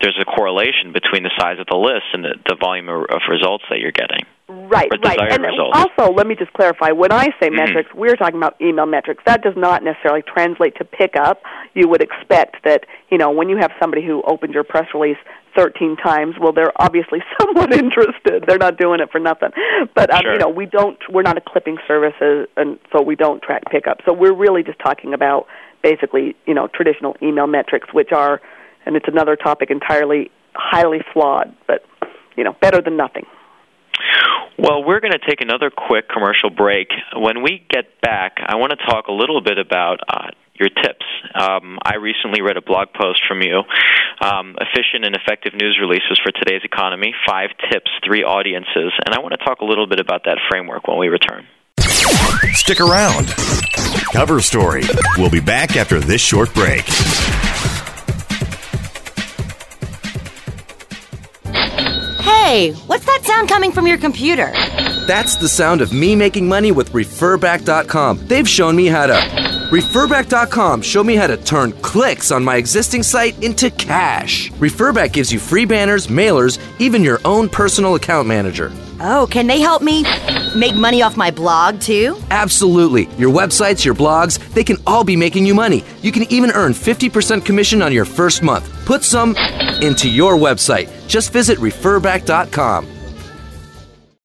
there's 0.00 0.18
a 0.20 0.24
correlation 0.24 0.92
between 0.92 1.22
the 1.22 1.30
size 1.38 1.58
of 1.60 1.66
the 1.70 1.76
list 1.76 2.06
and 2.14 2.24
the, 2.24 2.34
the 2.48 2.56
volume 2.58 2.88
of, 2.88 3.04
of 3.10 3.20
results 3.28 3.64
that 3.68 3.80
you're 3.80 3.92
getting. 3.92 4.24
Right, 4.48 4.90
right. 5.04 5.32
And 5.32 5.44
results. 5.44 5.76
also, 5.76 6.12
let 6.12 6.26
me 6.26 6.34
just 6.34 6.52
clarify. 6.54 6.90
When 6.90 7.12
I 7.12 7.26
say 7.38 7.50
Mhm. 7.50 7.56
metrics, 7.56 7.94
we're 7.94 8.16
talking 8.16 8.36
about 8.36 8.56
email 8.60 8.86
metrics. 8.86 9.22
That 9.26 9.42
does 9.42 9.54
not 9.56 9.84
necessarily 9.84 10.22
translate 10.22 10.76
to 10.76 10.84
pickup. 10.84 11.42
You 11.74 11.86
would 11.88 12.02
expect 12.02 12.64
that, 12.64 12.84
you 13.10 13.18
know, 13.18 13.30
when 13.30 13.48
you 13.48 13.58
have 13.58 13.70
somebody 13.78 14.04
who 14.04 14.22
opened 14.22 14.54
your 14.54 14.64
press 14.64 14.86
release 14.94 15.18
13 15.54 15.96
times, 15.96 16.34
well, 16.40 16.52
they're 16.52 16.72
obviously 16.76 17.22
somewhat 17.40 17.72
interested. 17.72 18.44
They're 18.46 18.58
not 18.58 18.76
doing 18.78 19.00
it 19.00 19.10
for 19.12 19.20
nothing. 19.20 19.50
But, 19.94 20.10
um, 20.12 20.22
Sure. 20.22 20.32
you 20.32 20.38
know, 20.38 20.48
we 20.48 20.66
don't, 20.66 20.98
we're 21.10 21.22
not 21.22 21.36
a 21.36 21.40
clipping 21.42 21.78
service, 21.86 22.14
and 22.56 22.78
so 22.92 23.02
we 23.02 23.16
don't 23.16 23.42
track 23.42 23.64
pickup. 23.70 23.98
So 24.06 24.12
we're 24.12 24.34
really 24.34 24.62
just 24.62 24.78
talking 24.78 25.14
about 25.14 25.46
basically, 25.82 26.34
you 26.46 26.54
know, 26.54 26.66
traditional 26.68 27.16
email 27.22 27.46
metrics, 27.46 27.92
which 27.92 28.12
are, 28.12 28.40
and 28.86 28.96
it's 28.96 29.08
another 29.08 29.36
topic 29.36 29.70
entirely, 29.70 30.30
highly 30.54 30.98
flawed, 31.12 31.54
but, 31.66 31.84
you 32.36 32.44
know, 32.44 32.56
better 32.60 32.80
than 32.80 32.96
nothing. 32.96 33.26
Well, 34.58 34.84
we're 34.84 35.00
going 35.00 35.12
to 35.12 35.26
take 35.26 35.40
another 35.40 35.70
quick 35.70 36.08
commercial 36.08 36.50
break. 36.50 36.88
When 37.16 37.42
we 37.42 37.64
get 37.70 38.00
back, 38.02 38.38
I 38.44 38.56
want 38.56 38.72
to 38.72 38.76
talk 38.76 39.06
a 39.08 39.12
little 39.12 39.40
bit 39.40 39.58
about 39.58 40.00
uh, 40.06 40.28
your 40.54 40.68
tips. 40.68 41.06
Um, 41.34 41.78
I 41.82 41.96
recently 41.96 42.42
read 42.42 42.56
a 42.56 42.62
blog 42.62 42.88
post 42.92 43.22
from 43.26 43.40
you 43.40 43.62
um, 44.20 44.56
Efficient 44.60 45.04
and 45.04 45.16
Effective 45.16 45.54
News 45.54 45.78
Releases 45.80 46.20
for 46.22 46.30
Today's 46.30 46.60
Economy 46.64 47.14
Five 47.26 47.50
Tips, 47.70 47.90
Three 48.04 48.22
Audiences. 48.22 48.92
And 49.04 49.14
I 49.14 49.20
want 49.20 49.32
to 49.32 49.44
talk 49.44 49.60
a 49.60 49.64
little 49.64 49.86
bit 49.86 49.98
about 49.98 50.24
that 50.24 50.38
framework 50.50 50.86
when 50.86 50.98
we 50.98 51.08
return. 51.08 51.46
Stick 52.52 52.80
around. 52.80 53.28
Cover 54.12 54.40
Story. 54.40 54.82
We'll 55.16 55.30
be 55.30 55.40
back 55.40 55.76
after 55.76 55.98
this 55.98 56.20
short 56.20 56.52
break. 56.54 56.84
Hey, 62.50 62.72
what's 62.88 63.06
that 63.06 63.22
sound 63.22 63.48
coming 63.48 63.70
from 63.70 63.86
your 63.86 63.96
computer? 63.96 64.50
That's 65.06 65.36
the 65.36 65.48
sound 65.48 65.80
of 65.80 65.92
me 65.92 66.16
making 66.16 66.48
money 66.48 66.72
with 66.72 66.90
Referback.com. 66.90 68.26
They've 68.26 68.48
shown 68.48 68.74
me 68.74 68.86
how 68.86 69.06
to. 69.06 69.49
Referback.com 69.70 70.82
showed 70.82 71.06
me 71.06 71.14
how 71.14 71.28
to 71.28 71.36
turn 71.36 71.70
clicks 71.74 72.32
on 72.32 72.42
my 72.42 72.56
existing 72.56 73.04
site 73.04 73.40
into 73.40 73.70
cash. 73.70 74.50
Referback 74.58 75.12
gives 75.12 75.32
you 75.32 75.38
free 75.38 75.64
banners, 75.64 76.08
mailers, 76.08 76.58
even 76.80 77.04
your 77.04 77.20
own 77.24 77.48
personal 77.48 77.94
account 77.94 78.26
manager. 78.26 78.72
Oh, 78.98 79.28
can 79.30 79.46
they 79.46 79.60
help 79.60 79.80
me 79.80 80.02
make 80.56 80.74
money 80.74 81.02
off 81.02 81.16
my 81.16 81.30
blog 81.30 81.80
too? 81.80 82.18
Absolutely. 82.32 83.08
Your 83.16 83.32
websites, 83.32 83.84
your 83.84 83.94
blogs, 83.94 84.40
they 84.54 84.64
can 84.64 84.76
all 84.88 85.04
be 85.04 85.14
making 85.14 85.46
you 85.46 85.54
money. 85.54 85.84
You 86.02 86.10
can 86.10 86.24
even 86.32 86.50
earn 86.50 86.72
50% 86.72 87.44
commission 87.44 87.80
on 87.80 87.92
your 87.92 88.04
first 88.04 88.42
month. 88.42 88.68
Put 88.86 89.04
some 89.04 89.36
into 89.80 90.10
your 90.10 90.34
website. 90.34 90.90
Just 91.06 91.32
visit 91.32 91.58
referback.com. 91.58 92.88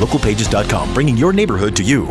Localpages.com, 0.00 0.94
bringing 0.94 1.16
your 1.16 1.32
neighborhood 1.32 1.76
to 1.76 1.84
you. 1.84 2.10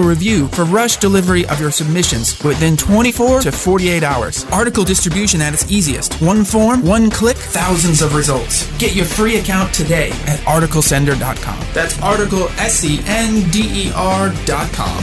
review 0.00 0.48
for 0.48 0.64
rush 0.64 0.96
delivery 0.96 1.46
of 1.46 1.60
your 1.60 1.70
submissions 1.70 2.42
within 2.42 2.76
24 2.76 3.42
to 3.42 3.52
48 3.52 4.02
hours. 4.02 4.44
Article 4.46 4.84
distribution 4.84 5.40
at 5.40 5.54
its 5.54 5.70
easiest. 5.70 6.14
One 6.22 6.44
form, 6.44 6.84
one 6.84 7.10
click, 7.10 7.36
thousands 7.36 8.02
of 8.02 8.14
results. 8.14 8.66
Get 8.78 8.94
your 8.94 9.06
free 9.06 9.36
account 9.36 9.72
today 9.74 10.10
at 10.26 10.38
articlesender.com. 10.40 11.66
That's 11.72 12.00
article 12.02 12.48
S 12.58 12.84
E 12.84 13.00
N 13.06 13.48
D 13.50 13.88
E 13.88 13.92
R.com. 13.94 15.02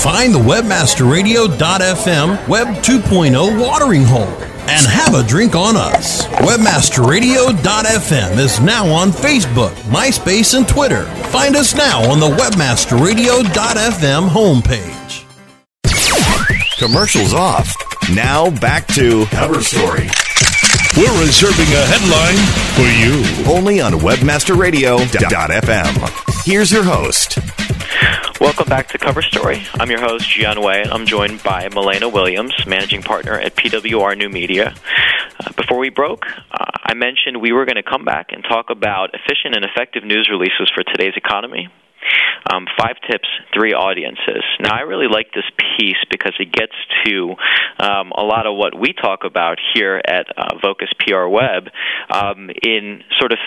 Find 0.00 0.34
the 0.34 0.38
webmasterradio.fm 0.38 2.48
Web 2.48 2.68
2.0 2.68 3.60
watering 3.60 4.04
hole 4.04 4.49
and 4.68 4.86
have 4.86 5.14
a 5.14 5.22
drink 5.26 5.54
on 5.54 5.76
us. 5.76 6.26
Webmasterradio.fm 6.26 8.38
is 8.38 8.60
now 8.60 8.86
on 8.86 9.10
Facebook, 9.10 9.72
MySpace, 9.84 10.54
and 10.56 10.68
Twitter. 10.68 11.04
Find 11.30 11.56
us 11.56 11.74
now 11.74 12.02
on 12.10 12.20
the 12.20 12.28
Webmasterradio.fm 12.28 14.28
homepage. 14.28 15.24
Commercials 16.78 17.32
off. 17.34 17.74
Now 18.14 18.50
back 18.50 18.86
to 18.88 19.24
Cover 19.26 19.60
Story. 19.62 20.08
We're 20.96 21.20
reserving 21.20 21.68
a 21.68 21.84
headline 21.86 22.36
for 22.74 22.88
you. 22.88 23.22
Only 23.54 23.80
on 23.80 23.92
WebmasterRadio.fm. 23.92 26.44
Here's 26.44 26.72
your 26.72 26.82
host. 26.84 27.38
Welcome 28.40 28.70
back 28.70 28.88
to 28.88 28.98
Cover 28.98 29.20
Story. 29.20 29.66
I'm 29.74 29.90
your 29.90 30.00
host, 30.00 30.24
Jiyan 30.24 30.64
Wei, 30.64 30.80
and 30.80 30.90
I'm 30.90 31.04
joined 31.04 31.42
by 31.42 31.68
Milena 31.68 32.08
Williams, 32.08 32.54
managing 32.66 33.02
partner 33.02 33.34
at 33.38 33.54
PWR 33.54 34.16
New 34.16 34.30
Media. 34.30 34.74
Uh, 35.38 35.52
before 35.58 35.76
we 35.76 35.90
broke, 35.90 36.24
uh, 36.26 36.70
I 36.82 36.94
mentioned 36.94 37.42
we 37.42 37.52
were 37.52 37.66
going 37.66 37.76
to 37.76 37.82
come 37.82 38.06
back 38.06 38.28
and 38.30 38.42
talk 38.42 38.70
about 38.70 39.10
efficient 39.12 39.56
and 39.56 39.66
effective 39.66 40.04
news 40.04 40.30
releases 40.32 40.72
for 40.74 40.82
today's 40.82 41.12
economy. 41.16 41.68
Um, 42.50 42.64
five 42.78 42.96
tips, 43.10 43.28
three 43.52 43.74
audiences. 43.74 44.42
Now, 44.58 44.74
I 44.74 44.80
really 44.80 45.06
like 45.06 45.34
this 45.34 45.44
piece 45.78 46.00
because 46.10 46.32
it 46.40 46.50
gets 46.50 46.72
to 47.04 47.34
um, 47.78 48.10
a 48.16 48.24
lot 48.24 48.46
of 48.46 48.56
what 48.56 48.72
we 48.74 48.94
talk 48.94 49.24
about 49.24 49.58
here 49.74 50.00
at 50.02 50.26
uh, 50.34 50.56
Vocus 50.62 50.88
PRWeb 51.06 51.68
um, 52.08 52.48
in 52.62 53.02
sort 53.20 53.32
of 53.32 53.38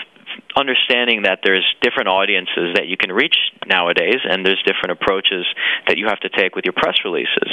understanding 0.56 1.22
that 1.22 1.40
there's 1.42 1.64
different 1.82 2.08
audiences 2.08 2.74
that 2.74 2.86
you 2.86 2.96
can 2.96 3.12
reach 3.12 3.36
nowadays, 3.66 4.20
and 4.24 4.44
there's 4.44 4.62
different 4.66 4.92
approaches 4.92 5.46
that 5.86 5.98
you 5.98 6.06
have 6.06 6.20
to 6.20 6.28
take 6.28 6.54
with 6.54 6.64
your 6.64 6.74
press 6.74 6.96
releases. 7.04 7.48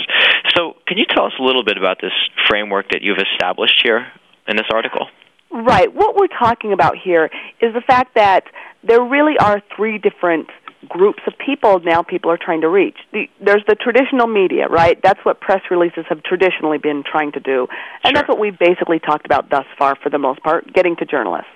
So, 0.55 0.75
can 0.87 0.97
you 0.97 1.05
tell 1.05 1.25
us 1.25 1.33
a 1.39 1.43
little 1.43 1.63
bit 1.63 1.77
about 1.77 1.97
this 2.01 2.13
framework 2.47 2.91
that 2.91 3.01
you've 3.01 3.19
established 3.33 3.81
here 3.83 4.07
in 4.47 4.57
this 4.57 4.67
article? 4.73 5.07
Right. 5.51 5.93
What 5.93 6.15
we're 6.15 6.27
talking 6.27 6.71
about 6.71 6.95
here 6.97 7.29
is 7.59 7.73
the 7.73 7.81
fact 7.81 8.15
that 8.15 8.45
there 8.83 9.01
really 9.01 9.37
are 9.37 9.61
three 9.75 9.97
different 9.97 10.47
groups 10.87 11.19
of 11.27 11.33
people 11.37 11.79
now 11.79 12.01
people 12.01 12.31
are 12.31 12.37
trying 12.37 12.61
to 12.61 12.69
reach. 12.69 12.97
The, 13.13 13.27
there's 13.39 13.63
the 13.67 13.75
traditional 13.75 14.27
media, 14.27 14.67
right? 14.67 14.99
That's 15.01 15.19
what 15.23 15.39
press 15.39 15.61
releases 15.69 16.05
have 16.09 16.23
traditionally 16.23 16.77
been 16.77 17.03
trying 17.09 17.31
to 17.33 17.39
do. 17.39 17.67
And 18.03 18.11
sure. 18.11 18.13
that's 18.13 18.27
what 18.27 18.39
we've 18.39 18.57
basically 18.57 18.99
talked 18.99 19.25
about 19.25 19.49
thus 19.49 19.65
far 19.77 19.95
for 20.01 20.09
the 20.09 20.17
most 20.17 20.41
part, 20.41 20.71
getting 20.73 20.95
to 20.97 21.05
journalists. 21.05 21.51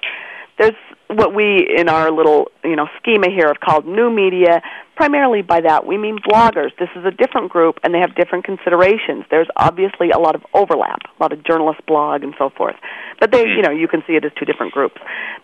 There's 0.59 0.75
what 1.07 1.35
we 1.35 1.67
in 1.77 1.87
our 1.87 2.11
little 2.11 2.51
you 2.63 2.75
know 2.75 2.87
schema 2.97 3.29
here 3.29 3.47
have 3.47 3.59
called 3.59 3.85
new 3.85 4.09
media 4.09 4.61
primarily 4.95 5.41
by 5.41 5.61
that 5.61 5.85
we 5.85 5.97
mean 5.97 6.17
bloggers. 6.19 6.71
This 6.79 6.89
is 6.95 7.03
a 7.05 7.11
different 7.11 7.51
group 7.51 7.79
and 7.83 7.93
they 7.93 7.99
have 7.99 8.15
different 8.15 8.45
considerations. 8.45 9.25
There's 9.29 9.49
obviously 9.57 10.11
a 10.11 10.17
lot 10.17 10.35
of 10.35 10.43
overlap 10.53 11.01
a 11.19 11.23
lot 11.23 11.31
of 11.31 11.43
journalists 11.43 11.81
blog 11.87 12.23
and 12.23 12.33
so 12.37 12.49
forth. 12.49 12.75
But 13.19 13.31
they 13.31 13.43
mm-hmm. 13.43 13.57
you 13.57 13.61
know 13.61 13.71
you 13.71 13.87
can 13.87 14.03
see 14.07 14.13
it 14.13 14.25
as 14.25 14.31
two 14.37 14.45
different 14.45 14.73
groups. 14.73 14.99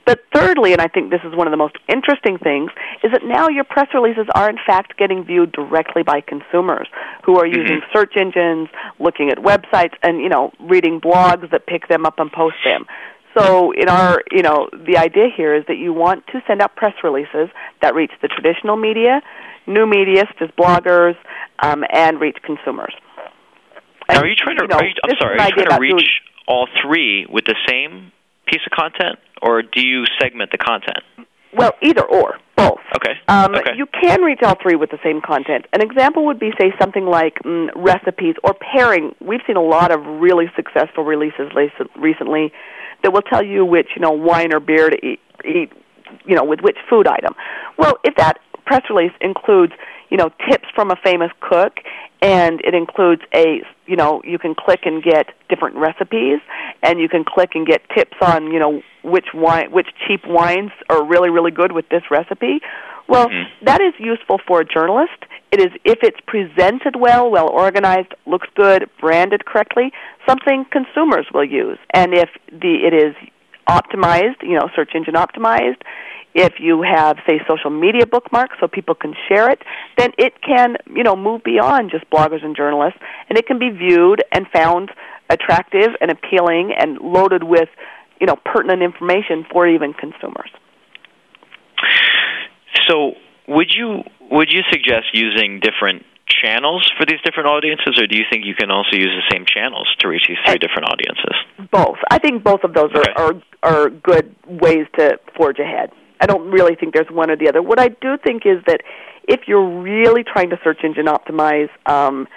But 0.06 0.20
thirdly 0.34 0.74
and 0.74 0.82
i 0.82 0.88
think 0.88 1.12
this 1.12 1.22
is 1.24 1.36
one 1.36 1.48
of 1.48 1.52
the 1.52 1.58
most 1.58 1.76
interesting 1.88 2.38
things 2.38 2.72
is 3.04 3.12
that 3.12 3.24
now 3.24 3.50
your 3.50 3.64
press 3.64 3.88
releases 3.94 4.26
are 4.36 4.50
in 4.50 4.58
fact 4.66 4.98
getting 4.98 5.24
viewed 5.24 5.52
directly 5.52 6.04
by 6.04 6.22
consumers 6.22 6.88
who 7.24 7.38
are 7.38 7.46
using 7.46 7.78
mm-hmm. 7.78 7.92
search 7.94 8.14
engines 8.18 8.70
looking 9.00 9.30
at 9.30 9.38
websites 9.38 9.94
and 10.04 10.22
you 10.22 10.30
know 10.30 10.52
reading 10.60 11.00
blogs 11.00 11.50
that 11.52 11.68
pick 11.68 11.88
them 11.88 12.06
up 12.06 12.20
and 12.20 12.32
post 12.32 12.56
them 12.66 12.86
so 13.38 13.72
in 13.72 13.90
our, 13.90 14.22
you 14.32 14.42
know, 14.42 14.70
the 14.74 14.98
idea 14.98 15.28
here 15.36 15.56
is 15.56 15.64
that 15.68 15.78
you 15.78 15.94
want 15.94 16.26
to 16.28 16.42
send 16.48 16.62
out 16.62 16.76
press 16.76 16.94
releases 17.04 17.50
that 17.82 17.96
reach 17.96 18.12
the 18.22 18.28
traditional 18.28 18.76
media, 18.76 19.22
new 19.68 19.86
media 19.86 20.26
such 20.28 20.50
as 20.50 20.50
bloggers, 20.58 21.16
um, 21.60 21.84
and 21.92 22.20
reach 22.20 22.38
consumers. 22.44 22.94
And, 24.10 24.18
now, 24.18 24.22
are 24.22 24.28
you 24.28 24.36
trying 24.36 24.58
to? 24.58 24.64
You 24.64 24.68
know, 24.68 24.82
you, 24.82 24.94
I'm 25.04 25.16
sorry. 25.20 25.40
Are 25.40 25.48
you 25.48 25.56
trying 25.56 25.70
to 25.70 25.80
reach 25.80 25.92
doing, 25.92 26.06
all 26.48 26.68
three 26.84 27.26
with 27.30 27.46
the 27.46 27.56
same 27.68 28.12
piece 28.48 28.62
of 28.66 28.72
content, 28.72 29.20
or 29.42 29.62
do 29.62 29.86
you 29.86 30.06
segment 30.20 30.52
the 30.52 30.58
content? 30.58 31.00
Well, 31.54 31.74
either 31.82 32.04
or, 32.04 32.38
both. 32.56 32.80
Okay. 32.96 33.12
Um, 33.28 33.56
okay. 33.56 33.72
You 33.76 33.86
can 33.86 34.22
reach 34.22 34.40
all 34.42 34.56
three 34.62 34.76
with 34.76 34.90
the 34.90 35.00
same 35.04 35.22
content. 35.22 35.66
An 35.74 35.82
example 35.82 36.26
would 36.26 36.40
be, 36.40 36.52
say, 36.60 36.74
something 36.80 37.06
like 37.06 37.40
mm, 37.44 37.70
recipes 37.76 38.36
or 38.44 38.54
pairing. 38.54 39.14
We've 39.20 39.42
seen 39.46 39.58
a 39.58 39.62
lot 39.62 39.92
of 39.92 40.00
really 40.06 40.46
successful 40.56 41.04
releases 41.04 41.52
recently 41.98 42.54
that 43.04 43.14
will 43.14 43.22
tell 43.22 43.44
you 43.44 43.66
which 43.66 43.90
you 43.96 44.02
know 44.02 44.12
wine 44.12 44.54
or 44.54 44.60
beer 44.60 44.90
to 44.90 45.06
eat, 45.06 45.20
eat 45.46 45.72
you 46.26 46.36
know 46.36 46.44
with 46.44 46.62
which 46.62 46.78
food 46.90 47.08
item. 47.08 47.34
Well, 47.78 47.98
if 48.04 48.16
that 48.16 48.40
press 48.66 48.84
release 48.90 49.14
includes 49.22 49.74
you 50.10 50.18
know 50.18 50.30
tips 50.50 50.68
from 50.74 50.92
a 50.92 50.96
famous 51.04 51.32
cook 51.40 51.78
and 52.22 52.62
it 52.62 52.76
includes 52.76 53.22
a 53.34 53.62
you 53.88 53.96
know 53.96 54.22
you 54.24 54.38
can 54.38 54.54
click 54.56 54.82
and 54.86 55.02
get 55.04 55.28
different 55.50 55.76
recipes 55.76 56.40
and 56.84 57.00
you 57.00 57.10
can 57.10 57.24
click 57.24 57.52
and 57.56 57.66
get 57.66 57.82
tips 57.96 58.18
on 58.22 58.52
you 58.52 58.60
know 58.60 58.82
which 59.04 59.28
wine 59.34 59.72
which 59.72 59.88
cheap 60.08 60.22
wines 60.28 60.72
are 60.90 61.04
really 61.04 61.30
really 61.30 61.52
good 61.52 61.72
with 61.72 61.88
this 61.90 62.04
recipe 62.12 62.62
well 63.12 63.28
mm-hmm. 63.28 63.66
that 63.66 63.82
is 63.82 63.94
useful 64.00 64.40
for 64.48 64.62
a 64.62 64.66
journalist 64.66 65.22
it 65.52 65.60
is 65.60 65.72
if 65.84 66.00
it's 66.02 66.20
presented 66.26 66.96
well, 66.98 67.30
well 67.30 67.50
organized, 67.50 68.14
looks 68.26 68.48
good, 68.56 68.90
branded 69.02 69.46
correctly, 69.46 69.92
something 70.26 70.66
consumers 70.72 71.28
will 71.34 71.44
use. 71.44 71.78
And 71.94 72.14
if 72.14 72.30
the 72.48 72.88
it 72.88 72.94
is 72.94 73.16
optimized, 73.68 74.42
you 74.44 74.58
know, 74.58 74.70
search 74.74 74.92
engine 74.96 75.16
optimized, 75.16 75.82
if 76.34 76.54
you 76.60 76.82
have 76.82 77.18
say 77.28 77.42
social 77.50 77.70
media 77.70 78.06
bookmarks 78.06 78.56
so 78.62 78.68
people 78.70 78.96
can 78.96 79.14
share 79.28 79.50
it, 79.50 79.62
then 79.98 80.12
it 80.18 80.42
can, 80.42 80.78
you 80.96 81.04
know, 81.04 81.18
move 81.18 81.44
beyond 81.44 81.92
just 81.92 82.10
bloggers 82.10 82.46
and 82.46 82.56
journalists 82.56 83.00
and 83.28 83.38
it 83.38 83.46
can 83.46 83.60
be 83.60 83.70
viewed 83.70 84.24
and 84.32 84.48
found 84.54 84.90
attractive 85.30 85.90
and 86.00 86.12
appealing 86.12 86.72
and 86.78 86.98
loaded 87.00 87.44
with, 87.44 87.68
you 88.22 88.28
know, 88.28 88.38
pertinent 88.46 88.82
information 88.82 89.46
for 89.52 89.68
even 89.68 89.92
consumers. 89.92 90.50
So, 92.92 93.14
would 93.48 93.72
you 93.74 94.04
would 94.30 94.52
you 94.52 94.62
suggest 94.72 95.08
using 95.14 95.62
different 95.62 96.06
channels 96.28 96.90
for 96.98 97.06
these 97.06 97.20
different 97.24 97.48
audiences, 97.48 98.00
or 98.00 98.08
do 98.08 98.18
you 98.18 98.24
think 98.30 98.46
you 98.46 98.56
can 98.56 98.72
also 98.72 98.96
use 98.96 99.12
the 99.12 99.28
same 99.32 99.46
channels 99.46 99.88
to 100.00 100.08
reach 100.08 100.24
these 100.28 100.38
three 100.46 100.58
different 100.58 100.88
audiences? 100.88 101.36
Both. 101.72 101.98
I 102.10 102.20
think 102.20 102.44
both 102.44 102.64
of 102.64 102.74
those 102.74 102.92
okay. 102.96 103.12
are, 103.16 103.34
are 103.34 103.42
are 103.64 103.90
good 103.90 104.36
ways 104.48 104.88
to 104.98 105.20
forge 105.36 105.60
ahead. 105.60 105.92
I 106.20 106.26
don't 106.26 106.52
really 106.52 106.76
think 106.76 106.94
there's 106.94 107.10
one 107.10 107.32
or 107.32 107.36
the 107.36 107.50
other. 107.50 107.62
What 107.62 107.80
I 107.80 107.90
do 107.90 108.18
think 108.24 108.44
is 108.46 108.64
that 108.68 108.82
if 109.28 109.42
you're 109.48 109.82
really 109.82 110.24
trying 110.24 110.50
to 110.52 110.60
search 110.64 110.80
engine 110.84 111.06
optimize 111.06 111.70
um, 111.86 112.28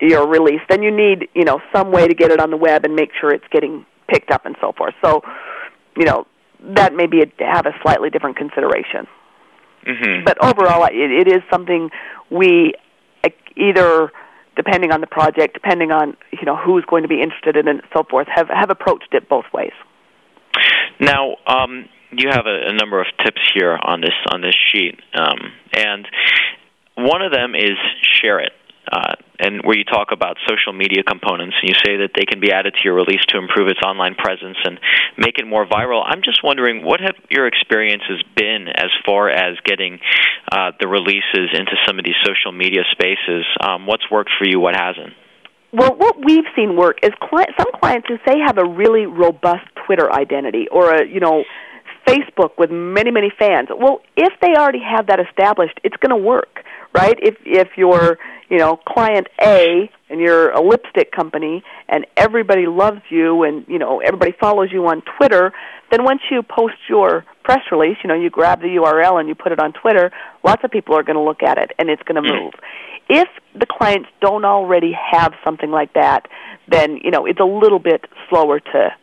your 0.00 0.26
release, 0.26 0.60
then 0.68 0.82
you 0.82 0.90
need 0.90 1.28
you 1.34 1.44
know 1.44 1.60
some 1.74 1.92
way 1.92 2.08
to 2.08 2.14
get 2.14 2.30
it 2.30 2.40
on 2.40 2.50
the 2.50 2.56
web 2.56 2.84
and 2.84 2.94
make 2.94 3.10
sure 3.20 3.32
it's 3.32 3.48
getting 3.50 3.86
picked 4.08 4.30
up 4.30 4.46
and 4.46 4.56
so 4.60 4.72
forth. 4.76 4.94
So, 5.02 5.22
you 5.96 6.04
know, 6.04 6.26
that 6.76 6.94
may 6.94 7.06
be 7.06 7.22
a, 7.22 7.44
have 7.44 7.66
a 7.66 7.72
slightly 7.82 8.10
different 8.10 8.36
consideration. 8.36 9.06
Mm-hmm. 9.86 10.24
But 10.24 10.42
overall, 10.42 10.84
it, 10.84 10.94
it 10.94 11.28
is 11.28 11.42
something 11.50 11.90
we 12.30 12.74
either 13.56 14.10
depending 14.56 14.92
on 14.92 15.00
the 15.00 15.06
project, 15.06 15.54
depending 15.54 15.90
on 15.90 16.16
you 16.30 16.44
know 16.44 16.56
who's 16.56 16.84
going 16.84 17.02
to 17.02 17.08
be 17.08 17.20
interested 17.20 17.56
in 17.56 17.68
it, 17.68 17.70
and 17.70 17.82
so 17.92 18.04
forth, 18.08 18.28
have 18.34 18.48
have 18.48 18.70
approached 18.70 19.12
it 19.12 19.28
both 19.28 19.46
ways. 19.52 19.72
Now, 21.00 21.36
um, 21.46 21.88
you 22.12 22.28
have 22.30 22.46
a, 22.46 22.68
a, 22.68 22.72
number 22.74 23.00
of 23.00 23.06
tips 23.24 23.40
here 23.54 23.78
on 23.82 24.00
this 24.00 24.14
on 24.30 24.42
this 24.42 24.54
sheet, 24.70 25.00
um, 25.14 25.52
and 25.74 26.06
one 26.96 27.22
of 27.22 27.32
them 27.32 27.54
is 27.54 27.78
share 28.20 28.38
it. 28.40 28.52
Uh, 28.90 29.14
and 29.38 29.62
where 29.64 29.76
you 29.76 29.84
talk 29.84 30.08
about 30.12 30.36
social 30.48 30.72
media 30.72 31.02
components 31.02 31.56
and 31.60 31.68
you 31.68 31.74
say 31.84 31.96
that 31.98 32.10
they 32.14 32.24
can 32.24 32.40
be 32.40 32.52
added 32.52 32.74
to 32.74 32.80
your 32.84 32.94
release 32.94 33.22
to 33.28 33.38
improve 33.38 33.68
its 33.68 33.80
online 33.80 34.14
presence 34.14 34.56
and 34.64 34.78
make 35.16 35.38
it 35.38 35.46
more 35.46 35.66
viral. 35.66 36.02
I'm 36.04 36.22
just 36.22 36.42
wondering 36.42 36.84
what 36.84 37.00
have 37.00 37.14
your 37.30 37.46
experiences 37.46 38.22
been 38.36 38.68
as 38.68 38.90
far 39.04 39.28
as 39.28 39.56
getting 39.64 40.00
uh, 40.50 40.72
the 40.80 40.88
releases 40.88 41.50
into 41.52 41.76
some 41.86 41.98
of 41.98 42.04
these 42.04 42.18
social 42.24 42.52
media 42.52 42.82
spaces? 42.90 43.44
Um, 43.60 43.86
what's 43.86 44.10
worked 44.10 44.30
for 44.38 44.46
you? 44.46 44.60
What 44.60 44.74
hasn't? 44.74 45.14
Well, 45.72 45.96
what 45.96 46.16
we've 46.22 46.44
seen 46.54 46.76
work 46.76 46.98
is 47.02 47.12
cli- 47.20 47.48
some 47.58 47.72
clients 47.80 48.06
who 48.06 48.18
say 48.28 48.38
have 48.44 48.58
a 48.58 48.64
really 48.64 49.06
robust 49.06 49.64
Twitter 49.86 50.12
identity 50.12 50.68
or 50.70 50.94
a 50.94 51.06
you 51.06 51.20
know 51.20 51.44
Facebook 52.06 52.58
with 52.58 52.70
many 52.70 53.10
many 53.10 53.30
fans. 53.38 53.68
Well, 53.70 54.00
if 54.16 54.32
they 54.40 54.54
already 54.56 54.80
have 54.80 55.06
that 55.06 55.20
established, 55.20 55.78
it's 55.84 55.96
going 55.96 56.10
to 56.10 56.16
work, 56.16 56.64
right? 56.94 57.18
If 57.22 57.36
if 57.44 57.68
you're 57.76 58.18
you 58.48 58.58
know 58.58 58.76
client 58.76 59.28
A 59.40 59.90
and 60.10 60.20
you're 60.20 60.50
a 60.50 60.60
lipstick 60.60 61.12
company 61.12 61.62
and 61.88 62.06
everybody 62.16 62.66
loves 62.66 63.02
you 63.08 63.44
and 63.44 63.64
you 63.68 63.78
know 63.78 64.00
everybody 64.00 64.32
follows 64.32 64.70
you 64.72 64.86
on 64.86 65.02
Twitter, 65.16 65.52
then 65.90 66.04
once 66.04 66.20
you 66.30 66.42
post 66.42 66.74
your 66.88 67.24
press 67.44 67.60
release, 67.70 67.96
you 68.02 68.08
know 68.08 68.14
you 68.14 68.30
grab 68.30 68.60
the 68.60 68.68
URL 68.68 69.18
and 69.18 69.28
you 69.28 69.34
put 69.34 69.52
it 69.52 69.60
on 69.60 69.72
Twitter, 69.72 70.10
lots 70.44 70.62
of 70.64 70.70
people 70.70 70.94
are 70.96 71.02
going 71.02 71.16
to 71.16 71.22
look 71.22 71.42
at 71.42 71.58
it 71.58 71.72
and 71.78 71.88
it's 71.88 72.02
going 72.02 72.22
to 72.22 72.28
mm. 72.28 72.44
move. 72.44 72.52
If 73.08 73.28
the 73.54 73.66
clients 73.66 74.08
don't 74.20 74.44
already 74.44 74.92
have 74.92 75.34
something 75.44 75.70
like 75.70 75.92
that, 75.94 76.28
then 76.68 76.98
you 77.02 77.10
know 77.10 77.26
it's 77.26 77.40
a 77.40 77.44
little 77.44 77.78
bit 77.78 78.04
slower 78.28 78.60
to 78.60 78.94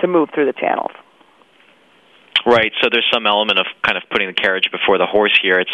to 0.00 0.06
move 0.06 0.28
through 0.34 0.46
the 0.46 0.52
channels. 0.52 0.90
Right. 2.46 2.72
So 2.82 2.88
there's 2.92 3.08
some 3.12 3.26
element 3.26 3.58
of 3.58 3.66
kind 3.82 3.96
of 3.96 4.04
putting 4.10 4.28
the 4.28 4.34
carriage 4.34 4.68
before 4.70 4.98
the 4.98 5.06
horse 5.06 5.36
here. 5.42 5.58
It's 5.58 5.72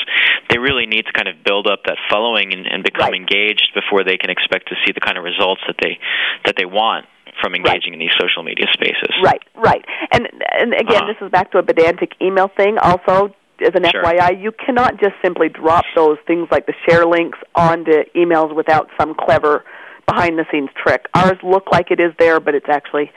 they 0.48 0.58
really 0.58 0.86
need 0.86 1.06
to 1.06 1.12
kind 1.12 1.28
of 1.28 1.42
build 1.44 1.66
up 1.66 1.80
that 1.86 1.98
following 2.08 2.52
and, 2.52 2.66
and 2.66 2.84
become 2.84 3.10
right. 3.10 3.14
engaged 3.14 3.72
before 3.74 4.04
they 4.04 4.16
can 4.16 4.30
expect 4.30 4.68
to 4.68 4.76
see 4.86 4.92
the 4.92 5.00
kind 5.00 5.18
of 5.18 5.24
results 5.24 5.60
that 5.66 5.76
they 5.82 5.98
that 6.44 6.54
they 6.56 6.64
want 6.64 7.06
from 7.42 7.54
engaging 7.54 7.92
right. 7.92 7.94
in 7.94 7.98
these 7.98 8.14
social 8.20 8.42
media 8.42 8.66
spaces. 8.72 9.10
Right. 9.22 9.42
Right. 9.56 9.84
And 10.12 10.28
and 10.52 10.74
again, 10.74 11.04
uh 11.04 11.06
this 11.06 11.18
is 11.20 11.30
back 11.30 11.50
to 11.52 11.58
a 11.58 11.62
pedantic 11.62 12.12
email 12.22 12.48
thing. 12.56 12.78
Also, 12.78 13.34
as 13.60 13.74
an 13.74 13.84
sure. 13.90 14.02
FYI, 14.02 14.40
you 14.40 14.52
cannot 14.52 15.00
just 15.00 15.14
simply 15.22 15.48
drop 15.48 15.84
those 15.94 16.18
things 16.26 16.48
like 16.50 16.66
the 16.66 16.74
share 16.88 17.04
links 17.04 17.38
onto 17.54 18.04
emails 18.14 18.54
without 18.54 18.88
some 18.98 19.14
clever 19.14 19.64
behind 20.06 20.38
the 20.38 20.44
scenes 20.50 20.70
trick. 20.76 21.06
Ours 21.14 21.38
look 21.42 21.64
like 21.70 21.90
it 21.90 22.00
is 22.00 22.12
there, 22.18 22.40
but 22.40 22.54
it's 22.54 22.68
actually 22.68 23.10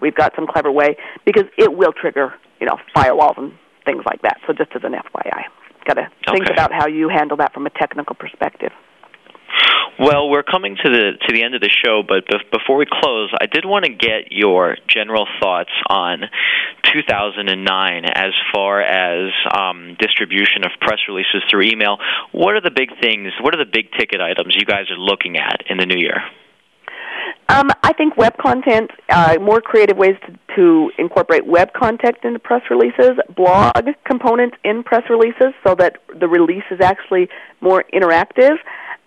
we've 0.00 0.14
got 0.14 0.32
some 0.36 0.46
clever 0.46 0.70
way 0.70 0.96
because 1.24 1.44
it 1.56 1.72
will 1.72 1.92
trigger 1.92 2.34
you 2.60 2.66
know 2.66 2.76
firewalls 2.94 3.38
and 3.38 3.52
things 3.84 4.02
like 4.06 4.22
that. 4.22 4.38
So 4.46 4.52
just 4.52 4.70
as 4.74 4.82
an 4.84 4.92
FYI, 4.92 5.42
got 5.86 5.94
to 5.94 6.08
think 6.30 6.44
Okay. 6.44 6.52
about 6.52 6.72
how 6.72 6.86
you 6.88 7.08
handle 7.08 7.36
that 7.38 7.52
from 7.54 7.66
a 7.66 7.70
technical 7.70 8.14
perspective. 8.16 8.72
Well, 9.98 10.28
we're 10.28 10.42
coming 10.42 10.76
to 10.76 10.90
the 10.90 11.12
to 11.26 11.32
the 11.32 11.42
end 11.42 11.54
of 11.54 11.62
the 11.62 11.70
show, 11.70 12.02
but 12.06 12.26
bef- 12.26 12.50
before 12.52 12.76
we 12.76 12.84
close, 12.84 13.32
I 13.40 13.46
did 13.46 13.64
want 13.64 13.86
to 13.86 13.92
get 13.92 14.30
your 14.30 14.76
general 14.88 15.26
thoughts 15.40 15.70
on 15.88 16.24
2009 16.92 18.04
as 18.04 18.32
far 18.52 18.82
as 18.82 19.32
um, 19.56 19.96
distribution 19.98 20.64
of 20.64 20.72
press 20.80 20.98
releases 21.08 21.42
through 21.50 21.62
email. 21.62 21.96
What 22.32 22.54
are 22.56 22.60
the 22.60 22.70
big 22.70 22.90
things? 23.00 23.32
What 23.40 23.54
are 23.54 23.58
the 23.64 23.70
big 23.70 23.90
ticket 23.98 24.20
items 24.20 24.54
you 24.54 24.66
guys 24.66 24.90
are 24.90 24.98
looking 24.98 25.36
at 25.38 25.62
in 25.70 25.78
the 25.78 25.86
new 25.86 25.98
year? 25.98 26.20
Um, 27.48 27.70
I 27.82 27.92
think 27.92 28.16
web 28.16 28.36
content, 28.38 28.90
uh, 29.08 29.38
more 29.40 29.60
creative 29.60 29.96
ways 29.96 30.16
to, 30.26 30.38
to 30.56 30.90
incorporate 30.98 31.46
web 31.46 31.72
content 31.72 32.16
into 32.24 32.38
press 32.38 32.62
releases, 32.70 33.12
blog 33.36 33.72
components 34.04 34.56
in 34.64 34.82
press 34.82 35.02
releases 35.08 35.54
so 35.64 35.74
that 35.76 35.98
the 36.18 36.28
release 36.28 36.64
is 36.70 36.80
actually 36.80 37.28
more 37.60 37.84
interactive. 37.94 38.56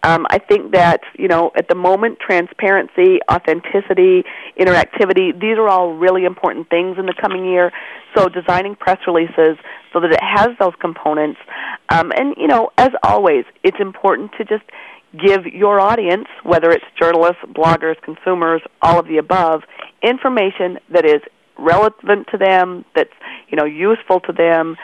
Um, 0.03 0.25
I 0.29 0.39
think 0.39 0.71
that, 0.71 1.01
you 1.17 1.27
know, 1.27 1.51
at 1.57 1.67
the 1.67 1.75
moment, 1.75 2.19
transparency, 2.19 3.19
authenticity, 3.29 4.23
interactivity, 4.57 5.37
these 5.37 5.57
are 5.57 5.67
all 5.67 5.93
really 5.95 6.23
important 6.23 6.69
things 6.69 6.97
in 6.97 7.05
the 7.05 7.13
coming 7.13 7.43
year. 7.43 7.71
So 8.15 8.29
designing 8.29 8.75
press 8.75 8.99
releases 9.05 9.57
so 9.91 9.99
that 9.99 10.11
it 10.11 10.23
has 10.23 10.49
those 10.57 10.73
components. 10.79 11.39
Um, 11.89 12.13
and, 12.15 12.33
you 12.37 12.47
know, 12.47 12.71
as 12.77 12.91
always, 13.03 13.43
it's 13.63 13.79
important 13.81 14.31
to 14.37 14.45
just 14.45 14.63
give 15.17 15.45
your 15.45 15.79
audience, 15.79 16.27
whether 16.43 16.71
it's 16.71 16.85
journalists, 16.99 17.41
bloggers, 17.47 17.99
consumers, 18.01 18.61
all 18.81 18.99
of 18.99 19.07
the 19.07 19.17
above, 19.17 19.63
information 20.03 20.77
that 20.91 21.05
is 21.05 21.21
relevant 21.57 22.27
to 22.31 22.37
them, 22.37 22.85
that's 22.95 23.13
you 23.49 23.57
know 23.57 23.65
useful 23.65 24.19
to 24.21 24.33
them, 24.33 24.77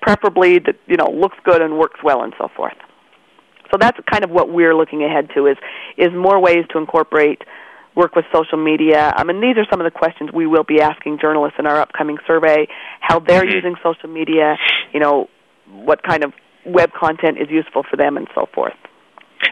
preferably 0.00 0.58
that 0.58 0.76
you 0.86 0.96
know 0.96 1.10
looks 1.10 1.36
good 1.44 1.62
and 1.62 1.78
works 1.78 2.00
well, 2.02 2.22
and 2.22 2.32
so 2.38 2.48
forth. 2.56 2.76
So 3.70 3.76
that's 3.78 3.98
kind 4.10 4.24
of 4.24 4.30
what 4.30 4.50
we're 4.50 4.74
looking 4.74 5.04
ahead 5.04 5.30
to 5.34 5.46
is 5.46 5.56
is 5.96 6.08
more 6.12 6.40
ways 6.40 6.64
to 6.72 6.78
incorporate 6.78 7.42
work 7.94 8.14
with 8.14 8.24
social 8.32 8.62
media. 8.62 9.12
I 9.16 9.24
mean, 9.24 9.40
these 9.40 9.56
are 9.56 9.66
some 9.70 9.80
of 9.80 9.84
the 9.84 9.90
questions 9.90 10.30
we 10.32 10.46
will 10.46 10.64
be 10.64 10.80
asking 10.80 11.18
journalists 11.20 11.58
in 11.58 11.66
our 11.66 11.80
upcoming 11.80 12.18
survey: 12.26 12.68
how 13.00 13.18
they're 13.18 13.42
mm-hmm. 13.42 13.54
using 13.54 13.74
social 13.82 14.08
media, 14.08 14.56
you 14.92 15.00
know, 15.00 15.28
what 15.70 16.02
kind 16.02 16.24
of 16.24 16.32
web 16.64 16.90
content 16.92 17.38
is 17.38 17.48
useful 17.50 17.82
for 17.88 17.96
them, 17.96 18.16
and 18.16 18.28
so 18.34 18.46
forth. 18.54 18.74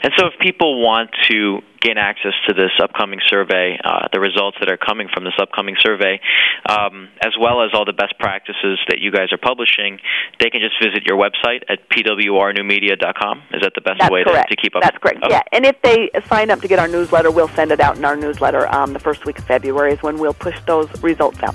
And 0.02 0.12
so, 0.18 0.26
if 0.26 0.34
people 0.40 0.82
want 0.82 1.10
to 1.30 1.60
gain 1.80 1.98
access 1.98 2.32
to 2.48 2.54
this 2.54 2.72
upcoming 2.82 3.20
survey, 3.28 3.78
uh, 3.84 4.08
the 4.12 4.18
results 4.18 4.56
that 4.60 4.68
are 4.68 4.76
coming 4.76 5.08
from 5.12 5.24
this 5.24 5.34
upcoming 5.40 5.76
survey, 5.80 6.20
um, 6.68 7.08
as 7.22 7.32
well 7.40 7.62
as 7.62 7.70
all 7.72 7.84
the 7.84 7.92
best 7.92 8.18
practices 8.18 8.78
that 8.88 8.98
you 8.98 9.12
guys 9.12 9.32
are 9.32 9.38
publishing, 9.38 10.00
they 10.40 10.50
can 10.50 10.60
just 10.60 10.74
visit 10.82 11.06
your 11.06 11.16
website 11.16 11.62
at 11.68 11.88
pwrnewmedia.com. 11.88 13.42
Is 13.52 13.62
that 13.62 13.72
the 13.74 13.80
best 13.80 14.00
That's 14.00 14.10
way 14.10 14.24
to, 14.24 14.44
to 14.48 14.56
keep 14.56 14.74
up? 14.74 14.82
That's 14.82 14.98
correct. 14.98 15.20
Yeah, 15.28 15.42
and 15.52 15.64
if 15.64 15.80
they 15.82 16.10
sign 16.26 16.50
up 16.50 16.60
to 16.60 16.68
get 16.68 16.78
our 16.78 16.88
newsletter, 16.88 17.30
we'll 17.30 17.48
send 17.48 17.70
it 17.70 17.80
out 17.80 17.96
in 17.96 18.04
our 18.04 18.16
newsletter. 18.16 18.72
Um, 18.74 18.92
the 18.92 18.98
first 19.00 19.24
week 19.24 19.38
of 19.38 19.44
February 19.44 19.92
is 19.92 20.02
when 20.02 20.18
we'll 20.18 20.34
push 20.34 20.58
those 20.66 20.90
results 21.02 21.40
out. 21.42 21.54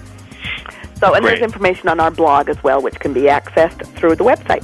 So, 0.96 1.14
and 1.16 1.24
Great. 1.24 1.40
there's 1.40 1.42
information 1.42 1.90
on 1.90 2.00
our 2.00 2.12
blog 2.12 2.48
as 2.48 2.62
well, 2.64 2.82
which 2.82 3.00
can 3.00 3.12
be 3.12 3.22
accessed 3.22 3.86
through 3.96 4.16
the 4.16 4.24
website. 4.24 4.64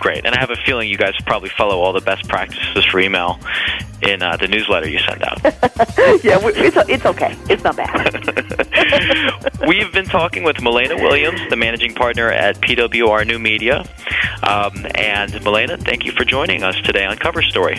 Great. 0.00 0.24
And 0.24 0.34
I 0.34 0.40
have 0.40 0.50
a 0.50 0.56
feeling 0.56 0.88
you 0.88 0.96
guys 0.96 1.14
probably 1.26 1.50
follow 1.50 1.78
all 1.80 1.92
the 1.92 2.00
best 2.00 2.26
practices 2.26 2.84
for 2.86 2.98
email 3.00 3.38
in 4.02 4.22
uh, 4.22 4.36
the 4.38 4.48
newsletter 4.48 4.88
you 4.88 4.98
send 4.98 5.22
out. 5.22 5.38
yeah, 6.24 6.38
it's 6.42 6.76
it's 6.88 7.04
okay. 7.04 7.36
It's 7.50 7.62
not 7.62 7.76
bad. 7.76 9.60
We've 9.68 9.92
been 9.92 10.06
talking 10.06 10.42
with 10.42 10.62
Milena 10.62 10.96
Williams, 10.96 11.40
the 11.50 11.56
managing 11.56 11.94
partner 11.94 12.30
at 12.30 12.58
PWR 12.62 13.26
New 13.26 13.38
Media. 13.38 13.84
Um, 14.42 14.86
and 14.94 15.32
Milena, 15.44 15.76
thank 15.76 16.06
you 16.06 16.12
for 16.12 16.24
joining 16.24 16.62
us 16.62 16.80
today 16.80 17.04
on 17.04 17.18
Cover 17.18 17.42
Story. 17.42 17.78